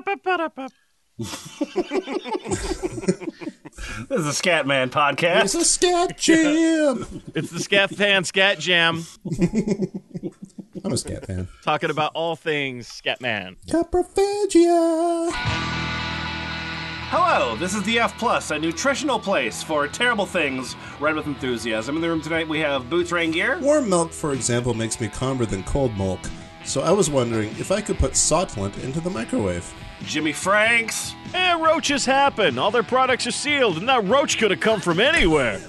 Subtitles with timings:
[0.00, 0.68] Ba-da-ba-ba-da-ba.
[4.08, 5.44] This is a Scatman podcast.
[5.44, 7.06] It's a scat jam.
[7.34, 9.04] It's the Scat Fan Scat Jam,
[10.84, 11.48] I'm a scat fan.
[11.62, 13.56] talking about all things Scatman.
[13.68, 15.30] Coprophagia.
[17.10, 21.96] Hello, this is the F Plus, a nutritional place for terrible things read with enthusiasm.
[21.96, 23.60] In the room tonight, we have Boots Raingear.
[23.60, 26.20] Warm milk, for example, makes me calmer than cold milk.
[26.64, 29.72] So I was wondering if I could put Soylent into the microwave.
[30.04, 31.14] Jimmy Franks.
[31.34, 32.58] And roaches happen.
[32.58, 35.60] All their products are sealed, and that roach could have come from anywhere.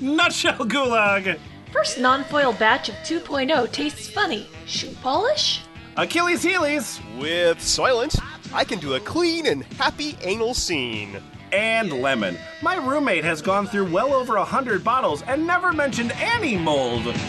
[0.00, 1.38] Nutshell Gulag.
[1.72, 4.46] First non-foil batch of 2.0 tastes funny.
[4.66, 5.62] Shoe polish?
[5.96, 7.00] Achilles' Heelies.
[7.18, 8.20] With Soylent,
[8.52, 11.16] I can do a clean and happy anal scene.
[11.52, 12.36] And Lemon.
[12.62, 17.14] My roommate has gone through well over a hundred bottles and never mentioned any mold.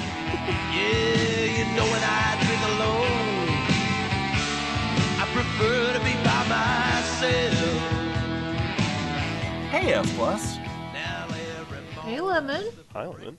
[0.73, 2.32] Yeah, you know when I
[5.57, 7.79] prefer to be by myself.
[9.69, 10.57] Hey, F Plus.
[12.03, 12.65] Hey, Lemon.
[12.93, 13.37] Hi, Lemon.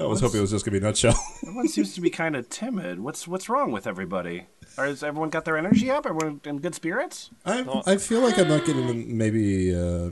[0.00, 1.14] I was hoping it was just going to be a nutshell.
[1.42, 3.00] Everyone seems to be kind of timid.
[3.00, 4.46] What's what's wrong with everybody?
[4.78, 6.06] Or has everyone got their energy up?
[6.06, 7.30] Everyone in good spirits?
[7.44, 10.10] I, I feel like I'm not getting maybe, uh,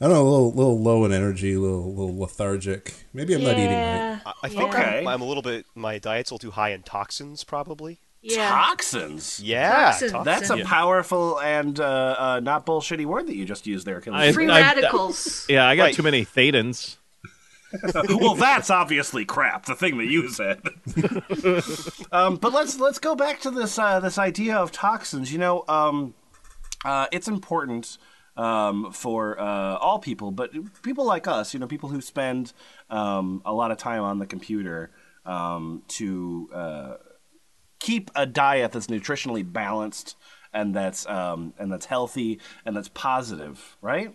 [0.00, 2.94] I don't know, a little, little low in energy, a little, little lethargic.
[3.12, 4.20] Maybe I'm not eating right.
[4.24, 5.00] I, I think Okay.
[5.00, 5.66] I'm, I'm a little bit.
[5.74, 8.00] My diet's a little too high in toxins, probably.
[8.24, 8.48] Yeah.
[8.48, 9.40] Toxins.
[9.40, 10.12] Yeah, Toxins.
[10.12, 13.98] tox- That's a powerful and uh, uh, not bullshitty word that you just used there,
[13.98, 14.28] Achilles.
[14.28, 15.44] I- Free I- radicals.
[15.48, 15.94] Yeah, I got Right.
[15.94, 16.96] too many thetans.
[18.20, 19.64] well, that's obviously crap.
[19.64, 20.60] The thing that you said.
[22.12, 25.32] um, but let's let's go back to this uh, this idea of toxins.
[25.32, 26.14] You know, um,
[26.84, 27.96] uh, it's important
[28.36, 30.50] um, for uh, all people, but
[30.82, 31.54] people like us.
[31.54, 32.52] You know, people who spend
[32.90, 34.90] um, a lot of time on the computer
[35.24, 36.94] um, to uh,
[37.82, 40.16] keep a diet that's nutritionally balanced
[40.54, 44.14] and that's um, and that's healthy and that's positive, right?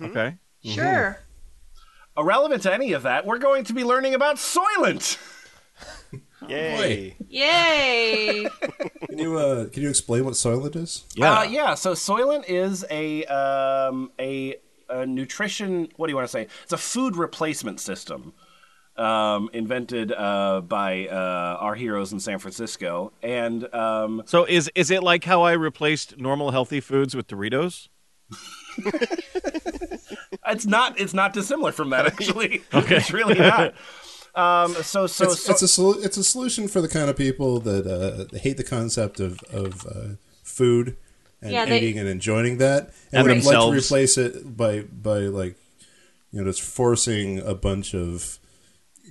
[0.00, 0.36] Okay.
[0.62, 1.18] Sure.
[2.16, 5.18] Irrelevant to any of that, we're going to be learning about Soylent.
[6.48, 7.16] Yay!
[7.28, 8.46] Yay.
[9.08, 11.04] Can you, uh, can you explain what Soylent is?
[11.14, 11.38] Yeah.
[11.38, 11.74] Uh, yeah.
[11.74, 14.56] So Soylent is a um, a,
[14.90, 15.88] a nutrition.
[15.96, 16.48] What do you want to say?
[16.64, 18.34] It's a food replacement system
[18.96, 24.90] um, invented uh, by uh, our heroes in San Francisco, and um, So is is
[24.90, 27.88] it like how I replaced normal healthy foods with Doritos?
[30.48, 32.62] it's not it's not dissimilar from that actually.
[32.74, 32.96] okay.
[32.96, 33.74] It's really not.
[34.34, 37.16] Um, so so It's, so it's a solu- it's a solution for the kind of
[37.16, 40.96] people that uh, hate the concept of of uh, food
[41.40, 43.86] and Yeah, they- eating and enjoying that, and And would like to themselves.
[43.86, 45.56] replace it by by like
[46.32, 48.38] you know just forcing a bunch of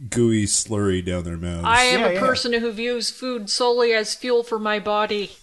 [0.09, 1.65] gooey slurry down their mouths.
[1.65, 2.19] I am Yeah, a yeah.
[2.19, 5.27] person who views food solely as fuel for my body.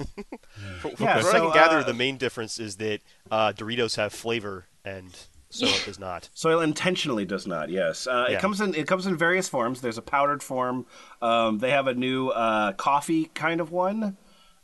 [0.80, 3.00] From, from Yeah, what I so, can gather, uh, the main difference is that
[3.30, 5.14] uh, Doritos have flavor and
[5.50, 6.28] Soylent does not.
[6.32, 7.70] Soil intentionally does not.
[7.70, 8.74] Yes, uh, it comes in.
[8.74, 9.80] It comes in various forms.
[9.80, 10.86] There's a powdered form.
[11.20, 14.16] Um, they have a new uh, coffee kind of one,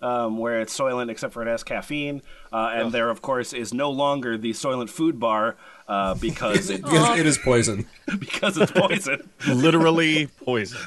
[0.02, 2.22] um, where it's Soylent except for it has caffeine.
[2.52, 5.56] Uh, and there, of course, is no longer the Soylent food bar
[5.88, 7.86] uh, because it Because it is poison.
[8.18, 9.28] because it's poison.
[9.48, 10.78] Literally poison.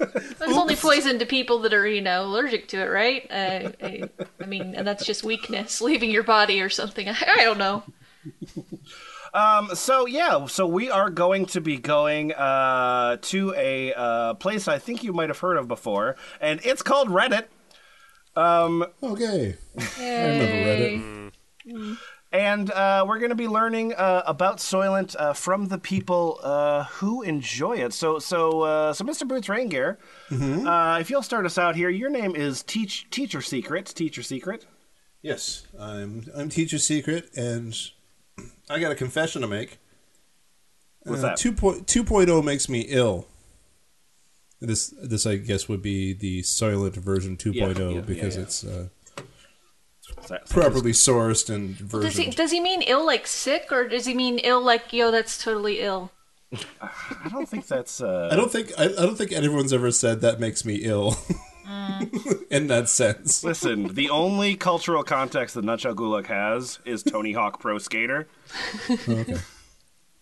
[0.00, 3.26] It's only poison to people that are, you know, allergic to it, right?
[3.30, 4.02] Uh, I,
[4.40, 7.08] I mean, and that's just weakness leaving your body or something.
[7.08, 7.82] I, I don't know.
[9.74, 14.78] so yeah, so we are going to be going uh, to a uh, place I
[14.78, 17.46] think you might have heard of before, and it's called Reddit.
[19.02, 19.56] Okay,
[19.98, 21.24] I remember
[21.66, 21.98] Reddit.
[22.32, 26.82] And uh, we're going to be learning uh, about Soylent uh, from the people uh,
[26.84, 27.92] who enjoy it.
[27.92, 29.26] So, so, uh, so, Mr.
[29.28, 29.98] Boots Raingear,
[30.66, 33.86] uh, if you'll start us out here, your name is Teach Teacher Secret.
[33.86, 34.66] Teacher Secret.
[35.22, 37.72] Yes, I'm I'm Teacher Secret, and
[38.68, 39.78] I got a confession to make.
[41.04, 41.38] What's Uh, that?
[41.38, 43.28] 2.0 2.0 makes me ill.
[44.60, 48.46] This this I guess would be the Soylent version 2.0 Yeah, yeah, because yeah, yeah.
[48.46, 48.88] it's uh,
[50.00, 54.06] So- so- properly sourced and Does he, does he mean ill like sick, or does
[54.06, 56.10] he mean ill like, yo, that's totally ill?
[56.80, 58.00] I don't think that's.
[58.00, 61.16] Uh, I don't think I, I don't think anyone's ever said that makes me ill.
[62.50, 67.58] In that sense, Listen, the only cultural context that Nutshell Gulag has is Tony Hawk
[67.58, 68.28] Pro Skater.
[69.08, 69.36] Okay.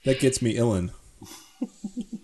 [0.04, 0.90] That gets me illin.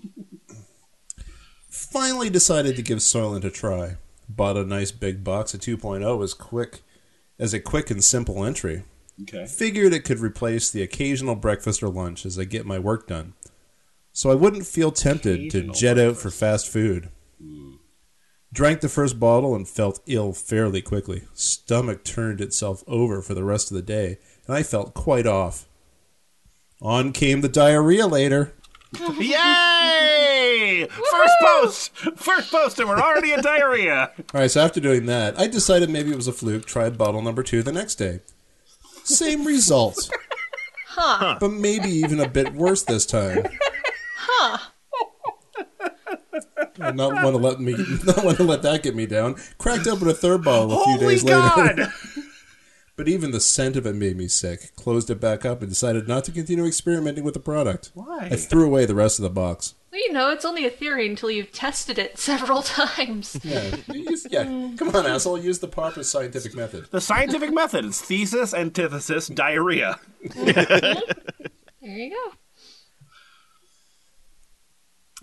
[1.90, 3.96] Finally decided to give Soylent a try.
[4.29, 6.82] Bought a nice big box of 2.0 as quick
[7.38, 8.85] as a quick and simple entry.
[9.23, 9.46] Okay.
[9.46, 13.35] Figured it could replace the occasional breakfast or lunch as I get my work done.
[14.12, 17.08] So I wouldn't feel tempted to Occasional jet out for fast food.
[17.40, 17.76] Hmm.
[18.52, 21.25] Drank the first bottle and felt ill fairly quickly.
[21.35, 25.67] Stomach turned itself over for the rest of the day, and I felt quite off.
[26.81, 28.55] On came the diarrhea later.
[29.19, 30.87] Yay!
[30.88, 31.96] First post!
[32.17, 34.11] First post, and we're already in diarrhea.
[34.35, 36.64] All right, so after doing that, I decided maybe it was a fluke.
[36.64, 38.20] Tried bottle number two the next day.
[39.05, 40.11] Same result.
[40.88, 41.37] Huh.
[41.38, 43.44] But maybe even a bit worse this time.
[44.17, 44.58] Huh.
[46.81, 47.73] I not want to let me,
[48.05, 49.37] not want to let that get me down.
[49.58, 51.79] Cracked open a third bottle a few Holy days God!
[51.79, 51.93] later.
[52.99, 54.75] But even the scent of it made me sick.
[54.75, 57.93] Closed it back up and decided not to continue experimenting with the product.
[57.95, 58.29] Why?
[58.33, 59.75] I threw away the rest of the box.
[59.93, 63.39] Well, you know, it's only a theory until you've tested it several times.
[63.45, 64.73] Yeah, use- yeah.
[64.77, 65.39] Come on, asshole.
[65.39, 66.89] Use the proper scientific method.
[66.91, 70.00] The scientific method is thesis, antithesis, diarrhea.
[71.81, 72.33] There you go.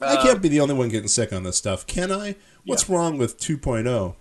[0.07, 2.37] I can't be the only one getting sick on this stuff, can I?
[2.65, 4.15] What's wrong with 2.0?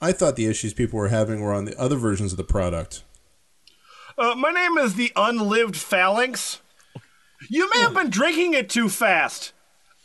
[0.00, 3.02] I thought the issues people were having were on the other versions of the product.
[4.16, 6.60] Uh, my name is the Unlived Phalanx.
[7.48, 9.52] You may have been drinking it too fast.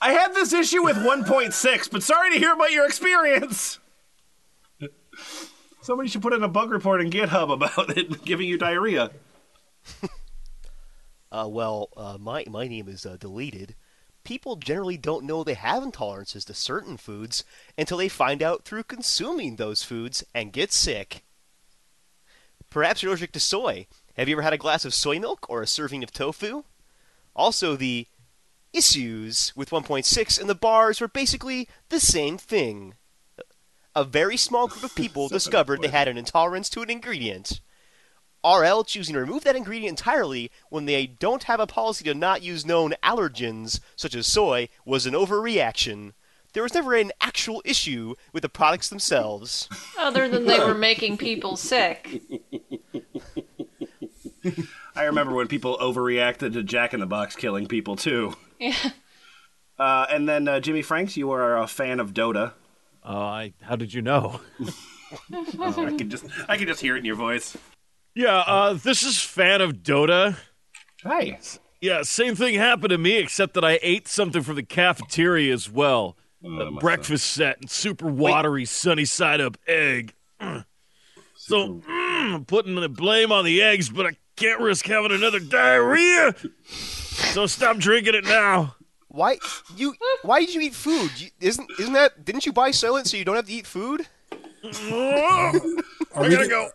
[0.02, 3.80] I had this issue with 1.6, but sorry to hear about your experience.
[5.82, 9.12] Somebody should put in a bug report in GitHub about it giving you diarrhea.
[11.32, 13.76] Uh, well, uh, my my name is uh, deleted.
[14.24, 17.44] People generally don't know they have intolerances to certain foods
[17.78, 21.24] until they find out through consuming those foods and get sick.
[22.70, 23.86] Perhaps you're allergic to soy.
[24.16, 26.64] Have you ever had a glass of soy milk or a serving of tofu?
[27.36, 28.08] Also, the
[28.72, 32.96] issues with 1.6 and the bars were basically the same thing.
[33.96, 37.60] A very small group of people discovered they had an intolerance to an ingredient.
[38.44, 42.42] RL choosing to remove that ingredient entirely when they don't have a policy to not
[42.42, 46.14] use known allergens, such as soy, was an overreaction.
[46.54, 49.68] There was never an actual issue with the products themselves.
[49.98, 52.22] Other than they were making people sick.
[54.96, 58.36] I remember when people overreacted to Jack in the Box killing people too.
[58.60, 58.76] Yeah.
[59.80, 62.54] Uh, and then uh, Jimmy Franks, you are a fan of Dota.
[63.04, 64.40] Uh, I, how did you know?
[65.60, 67.58] I can just I can just hear it in your voice.
[68.16, 70.38] Yeah, uh, this is fan of Dota.
[71.04, 71.40] Hi.
[71.82, 75.70] Yeah, same thing happened to me, except that I ate something from the cafeteria as
[75.70, 76.16] well.
[76.44, 80.14] a breakfast set and super watery sunny side up egg.
[81.36, 85.40] So mm, I'm putting the blame on the eggs, but I can't risk having another
[85.40, 86.34] diarrhea.
[86.66, 88.76] So stop drinking it now.
[89.10, 89.38] Why
[89.76, 89.94] you?
[90.22, 91.12] Why did you eat food?
[91.20, 92.24] You, isn't isn't that?
[92.24, 94.08] Didn't you buy Soylent so you don't have to eat food?
[94.64, 95.82] Oh,
[96.16, 96.70] Are I we, gotta go.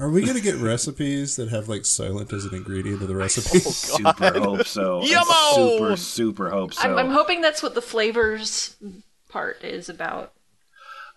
[0.00, 3.58] Are we gonna get recipes that have like Soylent as an ingredient of the recipe?
[3.60, 5.00] Super hope so.
[5.00, 5.54] I Yummo!
[5.54, 6.82] Super super hope so.
[6.82, 8.76] I'm, I'm hoping that's what the flavors
[9.28, 10.32] part is about.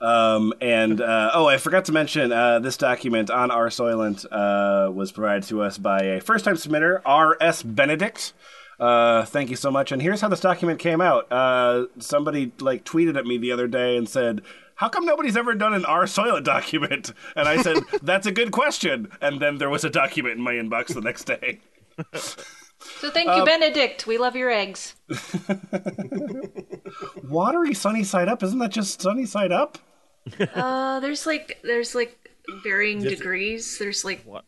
[0.01, 4.91] Um, and uh, oh, I forgot to mention uh, this document on our Soylent uh,
[4.91, 7.37] was provided to us by a first-time submitter, R.
[7.39, 7.63] S.
[7.63, 8.33] Benedict.
[8.77, 9.93] Uh, thank you so much.
[9.93, 11.31] And here's how this document came out.
[11.31, 14.41] Uh, somebody like tweeted at me the other day and said,
[14.75, 18.51] "How come nobody's ever done an R Soylent document?" And I said, "That's a good
[18.51, 21.59] question." And then there was a document in my inbox the next day.
[22.99, 24.05] So thank you, Benedict.
[24.05, 24.95] We love your eggs.
[27.23, 28.43] Watery sunny side up.
[28.43, 29.77] Isn't that just sunny side up?
[30.39, 32.29] Uh, there's like there's like
[32.63, 33.79] varying degrees.
[33.79, 34.45] There's like What?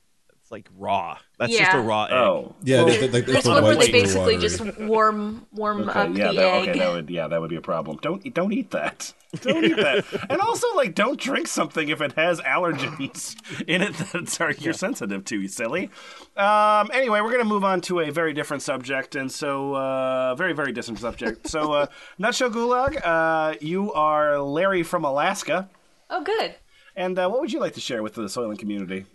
[0.48, 1.18] It's like raw.
[1.38, 2.14] That's just a raw egg.
[2.14, 4.38] Oh, yeah, Well, they- they- like, there's one where they basically watery.
[4.38, 6.70] just warm warm Okay, up yeah, the that, egg.
[6.70, 7.98] okay, that would yeah, that would be a problem.
[8.02, 9.14] Don't eat- don't eat that.
[9.42, 10.06] Don't eat that.
[10.30, 13.36] And also, like, don't drink something if it has allergens
[13.68, 15.42] in it that are, you're sensitive to.
[15.42, 15.90] You silly.
[16.38, 20.54] Um, anyway, we're gonna move on to a very different subject, and so uh, very
[20.54, 21.50] very different subject.
[21.50, 21.88] So, uh,
[22.18, 25.70] Nutshell Gulag, uh, you are Larry from Alaska,
[26.10, 26.56] Oh, good.
[26.96, 29.06] and uh, what would you like to share with the Soylent community?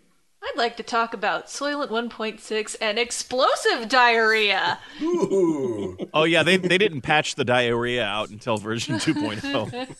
[0.45, 4.79] I'd like to talk about Soylent 1.6 and explosive diarrhea.
[5.01, 5.97] Ooh.
[6.13, 9.97] Oh yeah, they they didn't patch the diarrhea out until version 2.0.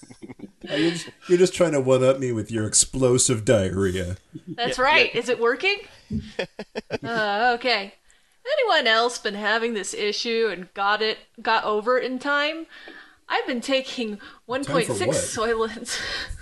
[0.63, 4.17] You're just, you're just trying to one up me with your explosive diarrhea.
[4.49, 5.15] That's right.
[5.15, 5.79] Is it working?
[7.03, 7.95] uh, okay.
[8.59, 12.67] Anyone else been having this issue and got it got over it in time?
[13.29, 14.19] I've been taking
[14.49, 16.03] 1.6 what?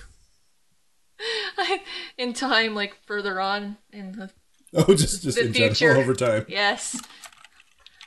[1.58, 1.82] I-
[2.18, 4.30] in time, like further on in the
[4.72, 5.74] Oh, just just The in future.
[5.74, 6.46] general over time.
[6.48, 7.00] Yes.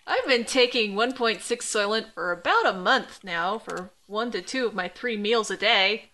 [0.08, 4.74] I've been taking 1.6 Soylent for about a month now for one to two of
[4.74, 6.10] my three meals a day.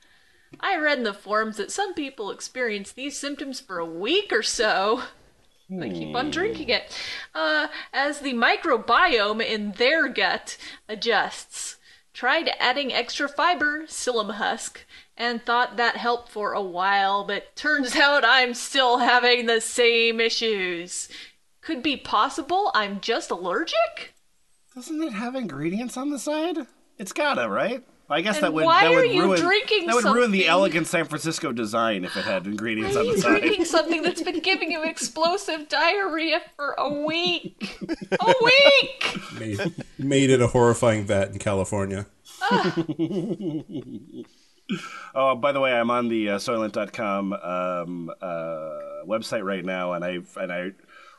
[0.60, 4.42] I read in the forums that some people experience these symptoms for a week or
[4.44, 5.04] so.
[5.72, 6.92] I keep on drinking it.
[7.36, 11.76] Uh, as the microbiome in their gut adjusts.
[12.12, 14.84] Tried adding extra fiber, psyllium husk,
[15.20, 20.20] and thought that helped for a while, but turns out I'm still having the same
[20.20, 21.10] issues.
[21.62, 24.16] Could be possible I'm just allergic?
[24.74, 26.58] Doesn't it have ingredients on the side?
[26.98, 27.84] It's gotta, right?
[28.12, 30.32] I guess And that would why that are would you ruin drinking that would ruin
[30.32, 33.40] the elegant San Francisco design if it had ingredients Why on the you side.
[33.42, 37.78] drinking something that's been giving you explosive diarrhea for a week?
[38.20, 39.18] A week!
[39.40, 42.08] Made, made it a horrifying vat in California.
[42.42, 42.76] Ah.
[45.16, 48.70] Oh, by the way, I'm on the uh, Soylent.com um, uh,
[49.08, 50.72] website right now, and I and I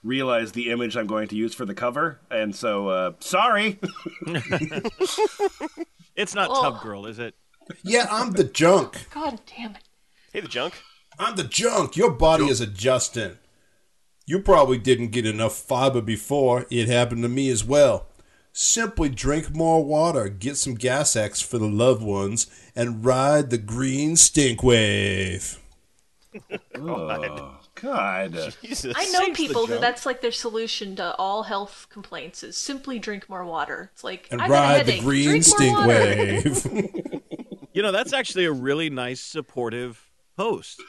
[0.02, 3.78] realized the image I'm going to use for the cover, and so uh, sorry.
[6.16, 6.62] It's not Oh.
[6.62, 7.34] Tub Girl, is it?
[7.82, 9.06] Yeah, I'm the junk.
[9.14, 9.82] God damn it.
[10.32, 10.74] Hey, the junk.
[11.18, 11.96] I'm the junk.
[11.96, 13.38] Your body is adjusting.
[14.26, 16.66] You probably didn't get enough fiber before.
[16.70, 18.06] It happened to me as well.
[18.52, 23.58] Simply drink more water, get some gas X for the loved ones, and ride the
[23.58, 25.58] green stink wave.
[26.76, 28.32] Oh, God.
[28.62, 28.94] Jesus.
[28.96, 29.80] I know Saves the people who junk.
[29.80, 33.90] that's like their solution to all health complaints is simply drink more water.
[33.92, 35.02] It's like And I've got a ride the headache.
[35.04, 35.88] green drink stink water.
[35.88, 37.20] wave.
[37.72, 40.82] You know, that's actually a really nice, supportive post.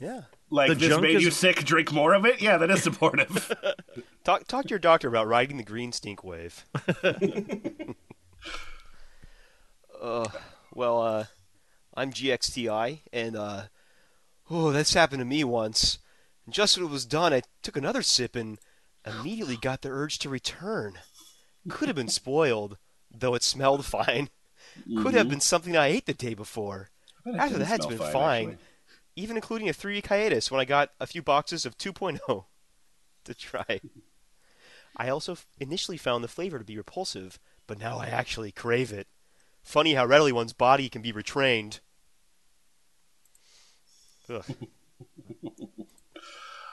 [0.00, 0.22] Yeah.
[0.50, 1.64] Like The this junk made is- you sick.
[1.64, 2.42] Drink more of it.
[2.42, 3.54] Yeah, that is supportive.
[4.24, 6.66] Talk talk to your doctor about riding the green stink wave.
[10.00, 10.28] uh,
[10.74, 11.24] well, uh,
[11.94, 13.62] I'm GXTI, and uh,
[14.50, 15.98] oh, that's happened to me once.
[16.44, 18.58] And just when it was done, I took another sip and
[19.06, 20.98] immediately got the urge to return.
[21.68, 22.76] Could have been spoiled,
[23.10, 24.28] though it smelled fine.
[25.02, 26.90] Could have been something I ate the day before.
[27.38, 28.58] After that, it's smell been fine, fine, actually.
[29.20, 32.44] Even including a three-week hiatus when I got a few boxes of 2.0
[33.24, 33.80] to try.
[34.96, 39.06] I also initially found the flavor to be repulsive, but now I actually crave it.
[39.62, 41.80] Funny how readily one's body can be retrained.
[44.28, 44.44] Ugh.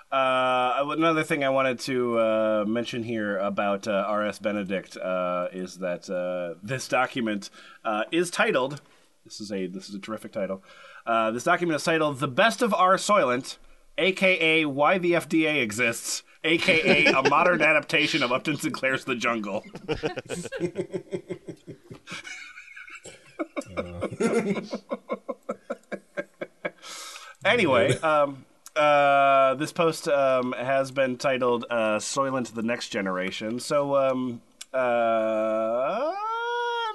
[0.09, 4.39] Uh, another thing I wanted to uh, mention here about uh, R.S.
[4.39, 7.49] Benedict uh, is that uh, this document
[7.83, 8.81] uh, is titled.
[9.27, 10.63] This is a this is a terrific title.
[11.05, 12.95] Uh, this document is titled "The Best of R.
[12.95, 13.57] Soylent,"
[13.97, 19.65] aka "Why the FDA Exists," aka a modern adaptation of Upton Sinclair's The Jungle.
[27.43, 28.45] anyway, um,
[28.77, 34.41] uh, this post um, has been titled uh, "Soylent: The Next Generation." So, um,
[34.73, 36.13] uh,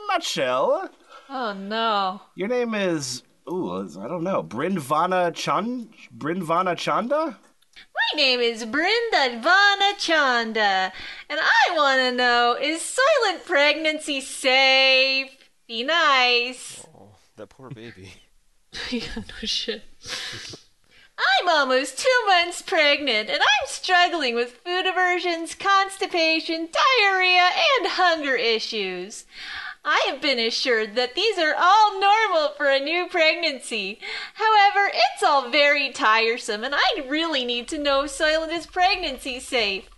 [0.08, 0.88] nutshell,
[1.34, 2.20] Oh no.
[2.34, 7.38] your name is ooh, I don't know, Brindvana Chand, Brindvana Chanda.
[7.74, 10.92] My name is Brinda Vana Chanda,
[11.30, 15.30] and I want to know is Soylent pregnancy safe?
[15.66, 16.84] Be nice.
[16.94, 18.12] Oh, that poor baby.
[18.90, 19.84] yeah, no shit.
[21.40, 26.68] I'm almost two months pregnant, and I'm struggling with food aversions, constipation,
[27.00, 27.48] diarrhea,
[27.78, 29.24] and hunger issues.
[29.84, 33.98] I have been assured that these are all normal for a new pregnancy.
[34.34, 39.40] However, it's all very tiresome, and I really need to know if Soylent is pregnancy
[39.40, 39.90] safe.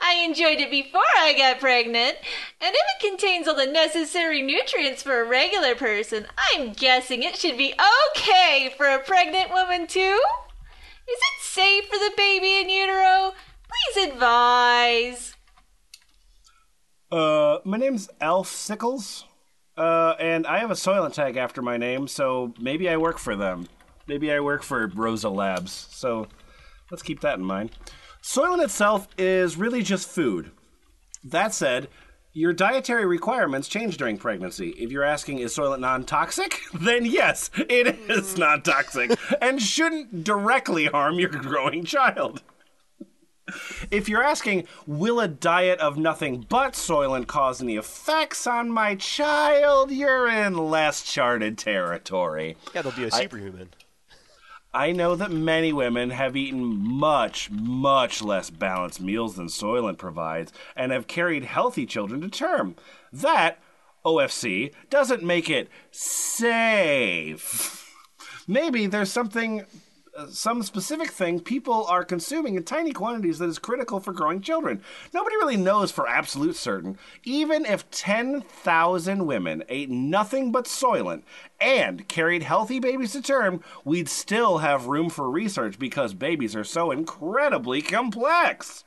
[0.00, 2.16] I enjoyed it before I got pregnant,
[2.60, 7.36] and if it contains all the necessary nutrients for a regular person, I'm guessing it
[7.36, 7.74] should be
[8.08, 10.20] okay for a pregnant woman too?
[11.06, 13.34] Is it safe for the baby in utero?
[13.68, 15.29] Please advise.
[17.64, 19.24] My name's Alf Sickles,
[19.76, 23.36] uh, and I have a Soylent tag after my name, so maybe I work for
[23.36, 23.68] them.
[24.06, 25.88] Maybe I work for Rosa Labs.
[25.90, 26.26] So
[26.90, 27.72] let's keep that in mind.
[28.22, 30.50] Soylent itself is really just food.
[31.24, 31.88] That said,
[32.32, 34.70] your dietary requirements change during pregnancy.
[34.70, 36.60] If you're asking, is Soylent non toxic?
[36.72, 42.42] Then yes, it is non toxic and shouldn't directly harm your growing child.
[43.90, 48.94] If you're asking, will a diet of nothing but Soylent cause any effects on my
[48.94, 52.56] child, you're in less charted territory.
[52.74, 53.70] Yeah, they'll be a superhuman.
[54.72, 60.52] I know that many women have eaten much, much less balanced meals than Soylent provides
[60.76, 62.76] and have carried healthy children to term.
[63.12, 63.58] That,
[64.04, 67.84] OFC, doesn't make it safe.
[68.46, 69.64] Maybe there's something,
[70.16, 74.40] Uh, some specific thing people are consuming in tiny quantities that is critical for growing
[74.40, 74.82] children.
[75.14, 76.98] Nobody really knows for absolute certain.
[77.22, 81.22] Even if 10,000 women ate nothing but Soylent
[81.60, 86.64] and carried healthy babies to term, we'd still have room for research because babies are
[86.64, 88.84] so incredibly complex.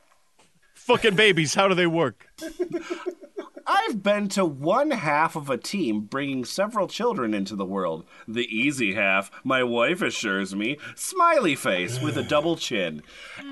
[0.74, 2.28] Fucking babies, how do they work?
[3.66, 8.04] I've been to one half of a team bringing several children into the world.
[8.28, 13.02] The easy half, my wife assures me, smiley face with a double chin.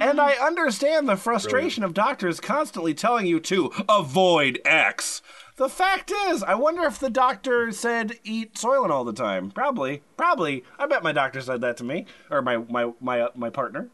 [0.00, 5.22] And I understand the frustration of doctors constantly telling you to avoid X.
[5.56, 9.50] The fact is, I wonder if the doctor said eat Soylent all the time.
[9.50, 10.02] Probably.
[10.16, 10.64] Probably.
[10.78, 12.06] I bet my doctor said that to me.
[12.30, 13.90] Or my, my, my, uh, my partner.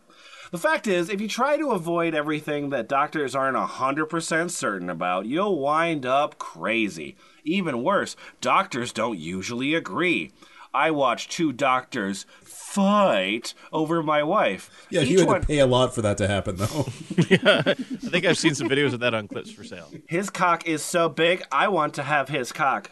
[0.50, 5.26] The fact is, if you try to avoid everything that doctors aren't 100% certain about,
[5.26, 7.16] you'll wind up crazy.
[7.44, 10.32] Even worse, doctors don't usually agree.
[10.72, 14.86] I watched two doctors fight over my wife.
[14.90, 16.66] Yeah, Each you had one- to pay a lot for that to happen, though.
[17.18, 19.90] I think I've seen some videos of that on clips for sale.
[20.06, 22.90] His cock is so big, I want to have his cock.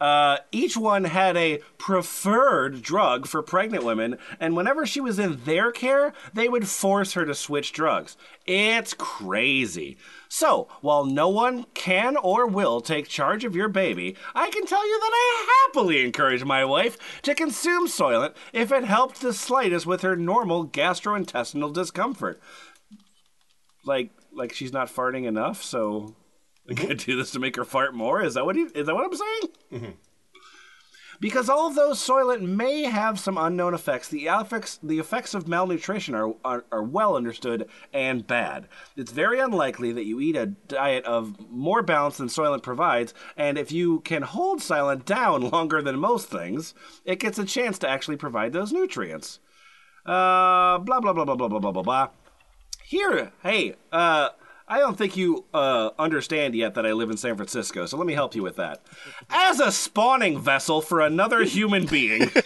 [0.00, 5.44] Uh, each one had a preferred drug for pregnant women, and whenever she was in
[5.44, 8.16] their care, they would force her to switch drugs.
[8.46, 9.96] It's crazy.
[10.28, 14.86] So, while no one can or will take charge of your baby, I can tell
[14.86, 19.86] you that I happily encourage my wife to consume Soylent if it helped the slightest
[19.86, 22.40] with her normal gastrointestinal discomfort.
[23.84, 26.14] Like, like she's not farting enough, so
[26.68, 28.22] I gotta do this to make her fart more.
[28.22, 29.96] Is that what he, is that what I'm saying?
[31.20, 36.34] Because although Soylent may have some unknown effects, the effects the effects of malnutrition are,
[36.44, 38.68] are are well understood and bad.
[38.96, 43.58] It's very unlikely that you eat a diet of more balance than Soylent provides, and
[43.58, 46.72] if you can hold Soylent down longer than most things,
[47.04, 49.40] it gets a chance to actually provide those nutrients.
[50.06, 52.08] Uh, blah blah blah blah blah blah blah blah blah.
[52.84, 54.30] Here, hey, uh,
[54.68, 58.06] I don't think you uh, understand yet that I live in San Francisco, so let
[58.06, 58.82] me help you with that.
[59.30, 62.30] As a spawning vessel for another human being,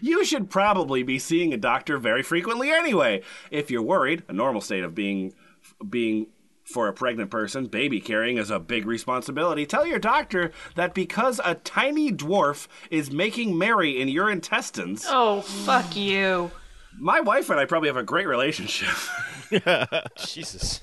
[0.00, 3.22] you should probably be seeing a doctor very frequently anyway.
[3.50, 5.34] If you're worried, a normal state of being
[5.88, 6.28] being
[6.64, 9.64] for a pregnant person, baby carrying is a big responsibility.
[9.64, 15.40] Tell your doctor that because a tiny dwarf is making merry in your intestines, Oh,
[15.40, 16.50] fuck you.
[17.00, 18.94] My wife and I probably have a great relationship.
[20.16, 20.80] Jesus.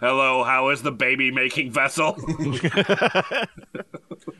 [0.00, 2.16] Hello, how is the baby making vessel?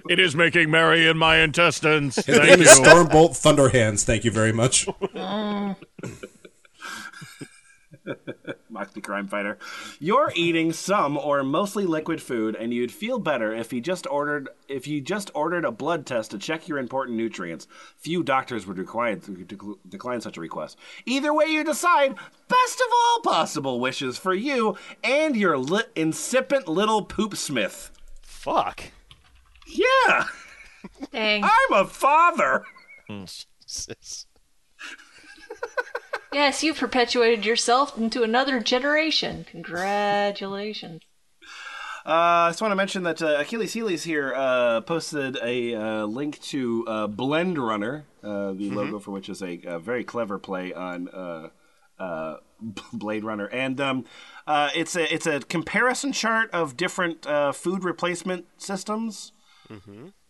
[0.08, 2.16] It is making merry in my intestines.
[2.16, 2.68] His Thank name is.
[2.68, 4.04] Stormbolt Thunderhands.
[4.04, 4.88] Thank you very much.
[8.78, 9.58] Moxie crime fighter.
[9.98, 14.48] You're eating some or mostly liquid food, and you'd feel better if you just ordered
[14.68, 17.66] if you just ordered a blood test to check your important nutrients.
[17.96, 20.76] Few doctors would require dec- decline such a request.
[21.06, 22.14] Either way you decide,
[22.46, 27.90] best of all possible wishes for you and your li- incipient little poop smith.
[28.22, 28.84] Fuck.
[29.66, 30.26] Yeah,
[31.12, 31.42] Dang.
[31.42, 32.64] I'm a father.
[33.08, 34.27] Jesus.
[36.32, 39.46] Yes, you've perpetuated yourself into another generation.
[39.50, 41.02] Congratulations.
[42.06, 46.04] Uh, I just want to mention that uh, Achilles Heelies here uh, posted a uh,
[46.06, 50.38] link to uh, Blend Runner, uh, the logo for which is a, a very clever
[50.38, 51.48] play on uh,
[51.98, 52.36] uh,
[52.92, 54.04] Blade Runner, and um,
[54.46, 59.32] uh, it's a it's a comparison chart of different uh, food replacement systems.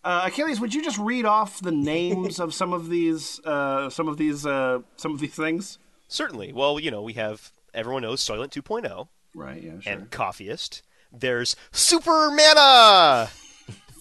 [0.03, 4.09] Uh, Achilles, would you just read off the names of some of these uh, some
[4.09, 5.79] of these uh, some of these things?
[6.09, 6.53] Certainly.
[6.53, 9.63] Well, you know, we have everyone knows Soylent 2.0 Right.
[9.63, 9.79] Yeah.
[9.81, 9.93] Sure.
[9.93, 10.83] and Coffiest.
[11.13, 13.29] There's Super Mana.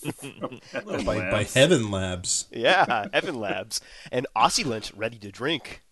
[1.05, 2.47] by, by Heaven Labs.
[2.51, 5.83] Yeah, Evan Labs and Oscillant ready to drink.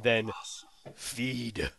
[0.00, 0.30] Then
[0.94, 1.70] feed.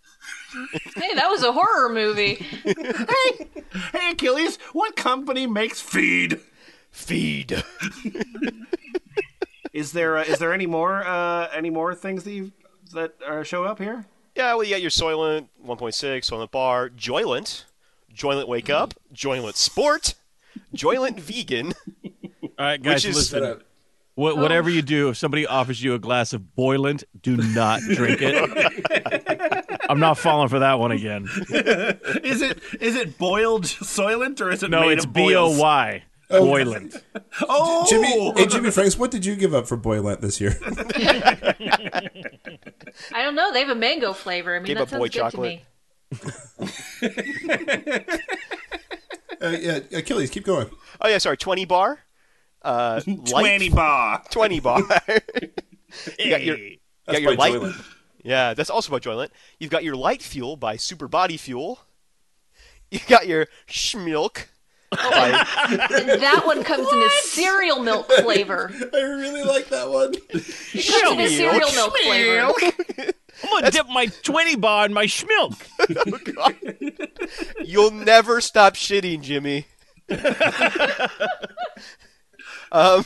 [0.96, 2.36] Hey, that was a horror movie.
[2.64, 3.48] hey,
[3.94, 6.40] hey, Achilles, what company makes feed?
[6.90, 7.62] Feed.
[9.74, 12.54] Is there uh, is there any more uh, any more things that you
[12.94, 14.06] that uh, show up here?
[14.36, 15.94] Yeah, well, you got your Soylent 1.6,
[16.30, 17.66] Soylent Bar, Joylent,
[18.14, 20.14] Joylent Wake Up, Joylent Sport,
[20.74, 21.74] Joylent Vegan.
[22.44, 23.62] All right, guys, Which is- listen.
[24.18, 28.20] Wha- whatever you do, if somebody offers you a glass of Boylant, do not drink
[28.22, 29.80] it.
[29.90, 31.28] I'm not falling for that one again.
[31.50, 35.60] Is it is it boiled soylent or is it No, made it's of B boils?
[35.60, 36.04] O Y.
[36.30, 37.02] Boylant.
[37.48, 40.58] Oh, Jimmy, hey Jimmy Franks, what did you give up for Boylent this year?
[43.14, 43.52] I don't know.
[43.52, 44.56] They have a mango flavor.
[44.56, 45.62] I mean, Gave that up sounds boy good chocolate.
[46.12, 46.26] to
[48.02, 48.06] me.
[49.42, 50.70] Uh, yeah, Achilles, keep going.
[51.02, 52.00] Oh yeah, sorry, 20 bar.
[52.62, 54.24] Uh, twenty bar.
[54.32, 54.80] 20 bar.
[56.18, 57.54] you got your, you got your light.
[57.54, 57.86] Joylent.
[58.24, 59.30] Yeah, that's also by Joylent.
[59.60, 61.80] You've got your light fuel by Super Body Fuel.
[62.90, 64.46] You got your Schmilk by
[65.00, 68.72] And that one comes in a cereal milk flavor.
[68.94, 70.14] I really like that one.
[70.14, 72.54] Comes in a cereal milk flavor.
[73.52, 75.62] want to dip my 20 bar in my schmilk.
[77.66, 79.66] You'll never stop shitting, Jimmy.
[82.72, 83.06] um,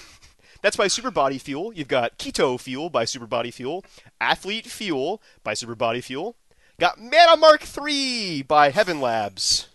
[0.61, 1.73] that's by Super Body Fuel.
[1.73, 3.85] You've got Keto Fuel by Super Body Fuel,
[4.19, 6.35] Athlete Fuel by Super Body Fuel.
[6.79, 9.67] Got Mana Mark III by Heaven Labs.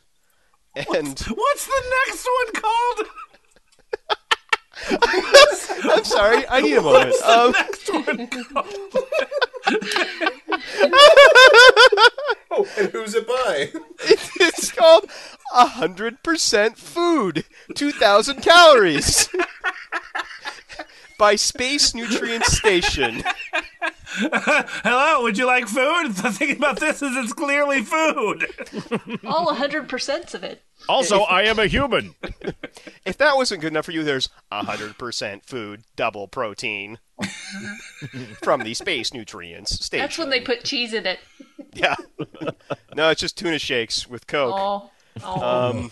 [0.77, 3.07] And What's the next one called?
[5.85, 7.15] I'm sorry, I need a moment.
[7.23, 8.67] Um, next one called?
[12.79, 13.73] And who's it by?
[14.01, 15.09] it's called
[15.55, 19.29] 100% Food, 2,000 calories.
[21.19, 23.23] by Space Nutrient Station.
[24.85, 26.12] Hello, would you like food?
[26.14, 28.46] The thing about this is it's clearly food.
[29.27, 30.62] All 100% of it.
[30.88, 32.14] Also, I am a human.
[33.05, 36.98] If that wasn't good enough for you, there's 100% food, double protein
[38.42, 40.03] from the Space Nutrients Station.
[40.03, 41.18] That's when they put cheese in it.
[41.72, 41.96] Yeah.
[42.94, 44.55] no, it's just tuna shakes with Coke.
[44.57, 44.90] Oh.
[45.22, 45.70] Oh.
[45.70, 45.90] Um,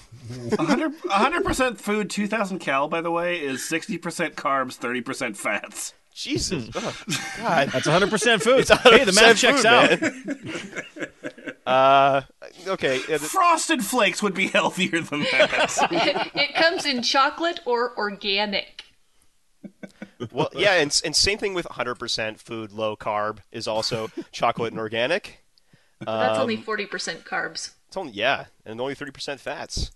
[0.56, 2.88] 100 percent food, 2,000 cal.
[2.88, 5.94] By the way, is 60 percent carbs, 30 percent fats.
[6.14, 6.68] Jesus.
[6.74, 7.02] Oh,
[7.38, 7.68] God.
[7.70, 8.60] That's 100% food.
[8.60, 10.00] It's hey, the 100% math checks food, out.
[10.00, 11.52] man.
[11.66, 12.20] uh,
[12.68, 12.98] okay.
[12.98, 16.30] Frosted Flakes would be healthier than that.
[16.34, 18.84] it comes in chocolate or organic.
[20.30, 24.80] well, yeah, and, and same thing with 100% food, low carb is also chocolate and
[24.80, 25.42] organic.
[26.00, 27.70] That's only Um, 40% carbs.
[27.88, 29.90] It's only yeah, and only 30% fats.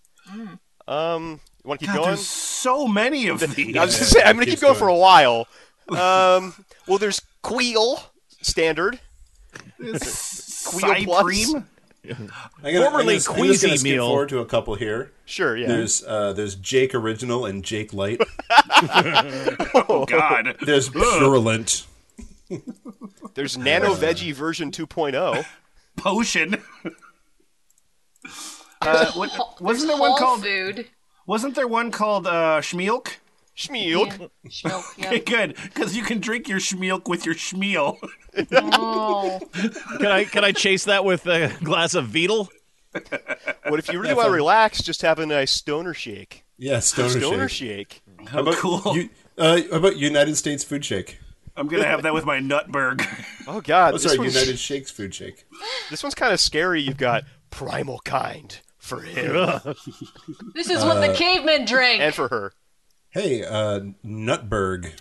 [0.88, 2.09] Um, you want to keep God, going?
[2.11, 3.76] there's so many of these.
[3.76, 4.79] I was gonna say I'm gonna keep going, going.
[4.79, 5.46] for a while.
[5.90, 6.55] Um,
[6.87, 8.01] well, there's Queal
[8.42, 9.01] standard.
[9.85, 11.22] Side Plus.
[11.22, 11.66] cream.
[12.09, 12.29] I'm
[12.62, 14.09] gonna, Formerly I'm just, I'm just gonna Queasy skip meal.
[14.09, 15.12] forward to a couple here.
[15.25, 15.66] Sure, yeah.
[15.66, 18.20] There's uh, there's Jake Original and Jake Light.
[19.88, 20.57] Oh God.
[20.62, 21.87] There's Purulent.
[23.35, 24.87] There's Nano Veggie version oh.
[24.87, 25.44] 2.0.
[25.96, 26.62] Potion.
[28.83, 30.42] Uh, what, wasn't there one Whole called?
[30.42, 30.87] food.
[31.27, 32.61] Wasn't there one called uh,
[33.57, 34.12] Schmielk?
[34.12, 34.31] Schmielk.
[34.49, 35.07] Schmilk, yeah.
[35.09, 37.97] Okay, good, because you can drink your Schmielk with your Schmiel.
[38.53, 39.40] Oh.
[39.99, 42.49] Can I can I chase that with a glass of Beetle?
[43.66, 44.83] What if you really want to relax?
[44.83, 46.45] Just have a nice stoner shake.
[46.59, 48.03] Yeah, Stoner, Stoner Shake.
[48.19, 48.29] shake.
[48.29, 48.81] How about, cool.
[48.97, 51.19] you, uh, how about United States Food Shake?
[51.55, 53.07] I'm gonna have that with my Nutberg.
[53.49, 55.45] Oh God, Oh, this, sorry, United Shakes Food Shake.
[55.88, 56.83] this one's kind of scary.
[56.83, 59.33] You've got primal kind for him
[60.55, 62.01] This is what the cavemen drank.
[62.01, 62.53] and for her.
[63.16, 64.92] Hey, uh, Nutberg.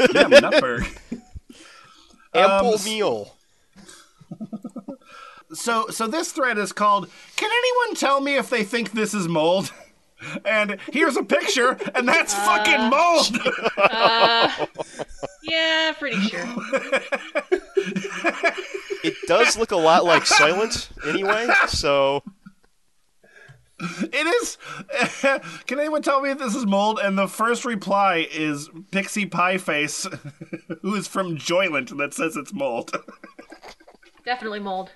[0.00, 0.88] yeah, Nutberg.
[2.34, 3.36] Ample Um, meal.
[5.52, 7.08] So, so this thread is called.
[7.36, 9.72] Can anyone tell me if they think this is mold?
[10.44, 13.38] And here's a picture, and that's fucking mold.
[15.42, 16.46] yeah, pretty sure.
[19.02, 21.48] It does look a lot like Soylent anyway.
[21.68, 22.22] So
[23.80, 24.58] It is.
[25.66, 26.98] Can anyone tell me if this is mold?
[27.02, 30.06] And the first reply is Pixie Pie Face,
[30.82, 32.92] who is from Joylent, that says it's mold.
[34.24, 34.90] Definitely mold.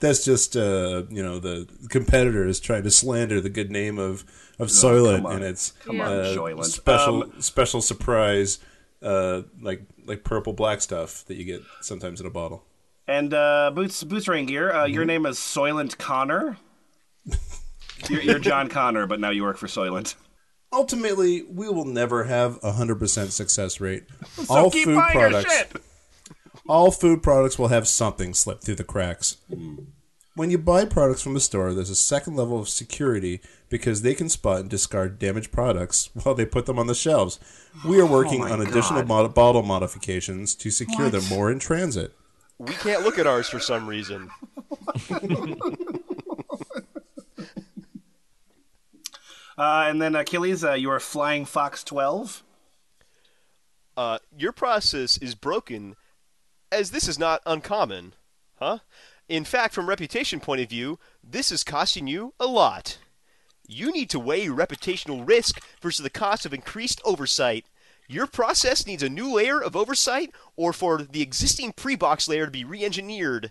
[0.00, 4.24] That's just uh, you know the competitor is trying to slander the good name of
[4.58, 5.36] of Soylent, on.
[5.36, 8.60] and it's Come uh, on, special Um, special surprise,
[9.02, 12.64] uh, like like purple black stuff that you get sometimes in a bottle.
[13.06, 16.56] And uh, Boots Boots Raingear, uh, your name is Soylent Connor.
[18.08, 20.14] You're, you're John Connor, but now you work for Soylent.
[20.72, 24.04] Ultimately, we will never have a hundred percent success rate.
[24.34, 25.82] So all keep food buying products, your shit.
[26.68, 29.38] all food products will have something slip through the cracks.
[29.52, 29.76] Hmm.
[30.34, 34.14] When you buy products from a store, there's a second level of security because they
[34.14, 37.40] can spot and discard damaged products while they put them on the shelves.
[37.84, 39.08] We are working oh my on additional God.
[39.08, 42.12] mod- bottle modifications to secure them more in transit.
[42.58, 44.30] we can't look at ours for some reason.
[49.58, 52.44] Uh, and then Achilles, uh, you are Flying Fox 12.
[53.96, 55.96] Uh, your process is broken,
[56.70, 58.14] as this is not uncommon,
[58.60, 58.78] huh?
[59.28, 62.98] In fact, from reputation point of view, this is costing you a lot.
[63.66, 67.66] You need to weigh reputational risk versus the cost of increased oversight.
[68.06, 72.52] Your process needs a new layer of oversight, or for the existing pre-box layer to
[72.52, 73.50] be re-engineered.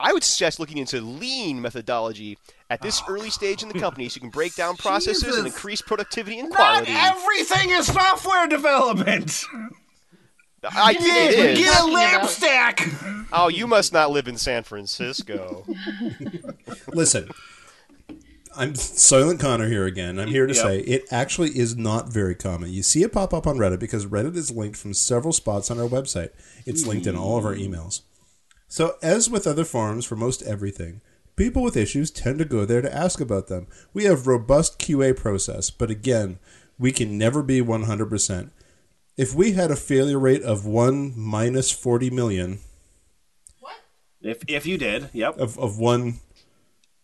[0.00, 2.38] I would suggest looking into lean methodology
[2.70, 3.06] at this ah.
[3.08, 6.50] early stage in the company, so you can break down processes and increase productivity and
[6.50, 6.92] quality.
[6.92, 7.22] Not quality.
[7.22, 9.44] everything is software development.
[10.64, 11.58] I it is.
[11.58, 12.88] Get a Talking LAMP stack.
[13.32, 15.64] Oh, you must not live in San Francisco.
[16.88, 17.30] Listen,
[18.54, 20.18] I'm Soylent Connor here again.
[20.20, 20.62] I'm here to Yep.
[20.62, 22.70] say it actually is not very common.
[22.70, 25.80] You see it pop up on Reddit because Reddit is linked from several spots on
[25.80, 26.30] our website.
[26.64, 27.68] It's linked in all of our mm.
[27.68, 28.02] emails.
[28.72, 31.02] So, as with other forums for most everything,
[31.36, 33.66] people with issues tend to go there to ask about them.
[33.92, 36.38] We have robust QA process, but again,
[36.78, 38.50] we can never be 100%.
[39.18, 42.60] If we had a failure rate of 1 minus 40 million,
[43.60, 43.74] What?
[44.22, 45.36] If if you did, yep.
[45.36, 46.14] of, of 1,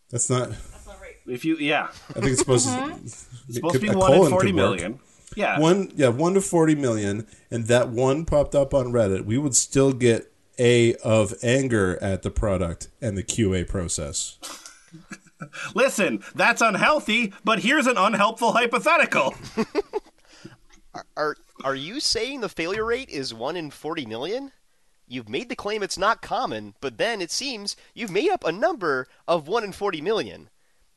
[0.08, 1.16] that's not, That's not right.
[1.26, 3.04] If you, yeah, I think it's supposed to, mm-hmm.
[3.04, 5.00] it's supposed to be a one in colon forty could work.
[5.36, 9.36] Yeah, One, yeah, 1 to 40 million, and that one popped up on Reddit, we
[9.36, 14.38] would still get A of anger at the product and the QA process.
[15.74, 19.34] Listen, that's unhealthy, but here's an unhelpful hypothetical.
[21.16, 24.52] Are are you saying the failure rate is 1 in 40 million?
[25.06, 28.52] You've made the claim it's not common, but then it seems you've made up a
[28.52, 30.50] number of 1 in 40 million.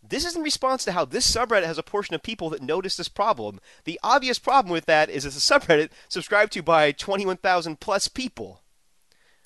[0.03, 2.97] This is in response to how this subreddit has a portion of people that notice
[2.97, 3.59] this problem.
[3.85, 8.60] The obvious problem with that is it's a subreddit subscribed to by 21,000 plus people.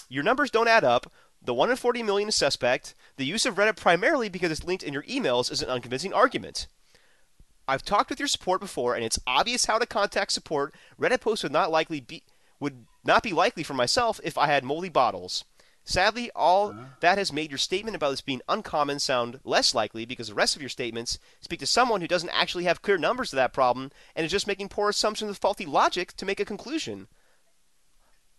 [0.09, 1.11] Your numbers don't add up.
[1.41, 2.95] The 1 in 40 million is suspect.
[3.17, 6.67] The use of Reddit primarily because it's linked in your emails is an unconvincing argument.
[7.67, 10.73] I've talked with your support before, and it's obvious how to contact support.
[10.99, 12.23] Reddit posts would not likely be
[12.59, 15.43] would not be likely for myself if I had moldy bottles.
[15.83, 20.29] Sadly, all that has made your statement about this being uncommon sound less likely because
[20.29, 23.35] the rest of your statements speak to someone who doesn't actually have clear numbers to
[23.35, 27.07] that problem and is just making poor assumptions with faulty logic to make a conclusion.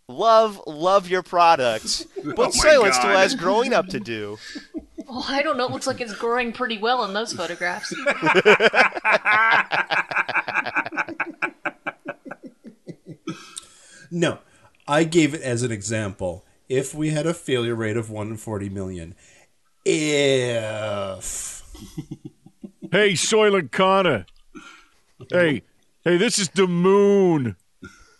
[0.09, 4.37] Love, love your product, but Soylent's still has growing up to do.
[5.05, 5.65] Well, I don't know.
[5.65, 7.93] It looks like it's growing pretty well in those photographs.
[14.09, 14.39] No,
[14.87, 16.45] I gave it as an example.
[16.69, 19.15] If we had a failure rate of 1 in 40 million,
[19.85, 21.63] if.
[22.91, 24.25] Hey, Soylent Connor.
[25.29, 25.63] Hey,
[26.03, 27.55] hey, this is the moon.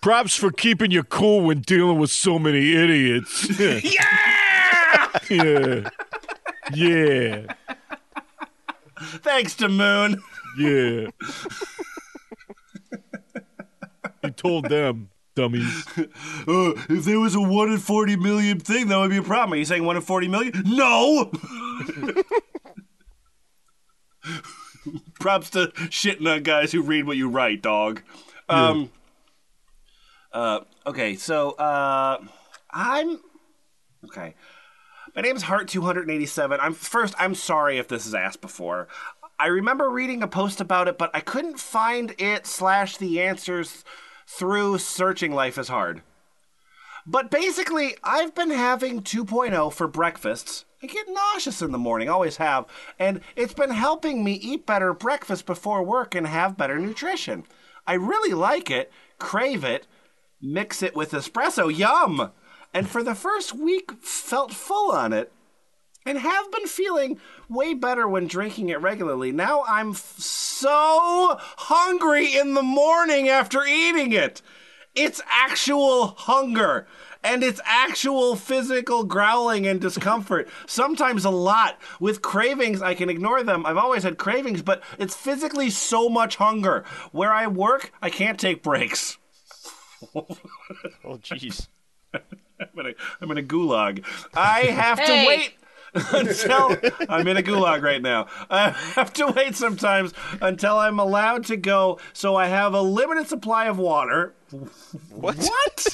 [0.02, 3.60] Props for keeping you cool when dealing with so many idiots.
[3.60, 5.20] yeah!
[5.30, 5.90] yeah.
[6.74, 7.54] Yeah.
[9.00, 10.22] Thanks to Moon.
[10.58, 11.08] Yeah.
[14.22, 15.86] he told them, dummies.
[16.48, 19.54] Uh, if there was a one in forty million thing, that would be a problem.
[19.54, 20.54] Are you saying one in forty million?
[20.66, 21.30] No.
[25.20, 28.02] Props to shitting on guys who read what you write, dog.
[28.48, 28.90] Um.
[30.32, 30.62] Uh.
[30.86, 31.16] Okay.
[31.16, 31.52] So.
[31.52, 32.24] Uh.
[32.72, 33.20] I'm.
[34.06, 34.36] Okay.
[35.16, 36.60] My Heart two hundred eighty seven.
[36.60, 37.16] I'm first.
[37.18, 38.88] I'm sorry if this is asked before.
[39.40, 43.84] I remember reading a post about it, but I couldn't find it slash the answers
[44.28, 46.02] through searching Life is Hard.
[47.06, 50.66] But basically, I've been having 2.0 for breakfasts.
[50.84, 52.66] I get nauseous in the morning, always have,
[53.00, 57.46] and it's been helping me eat better breakfast before work and have better nutrition.
[57.88, 59.88] I really like it, crave it,
[60.41, 62.32] mix it with espresso, yum!
[62.73, 65.32] And for the first week, felt full on it
[66.08, 67.19] and have been feeling
[67.50, 69.32] way better when drinking it regularly.
[69.32, 74.41] Now I'm f- so hungry in the morning after eating it.
[74.95, 76.88] It's actual hunger.
[77.23, 80.47] And it's actual physical growling and discomfort.
[80.65, 81.78] Sometimes a lot.
[82.00, 83.65] With cravings, I can ignore them.
[83.65, 86.86] I've always had cravings, but it's physically so much hunger.
[87.12, 89.17] Where I work, I can't take breaks.
[91.04, 91.68] Oh, jeez.
[92.14, 92.22] I'm
[92.80, 94.04] in a, I'm in a gulag.
[94.36, 95.24] I have Hey.
[95.24, 95.54] to wait
[96.14, 96.76] until
[97.10, 98.28] I'm in a gulag right now.
[98.50, 102.00] I have to wait sometimes until I'm allowed to go.
[102.14, 104.34] So I have a limited supply of water.
[105.10, 105.38] What?
[105.38, 105.86] What?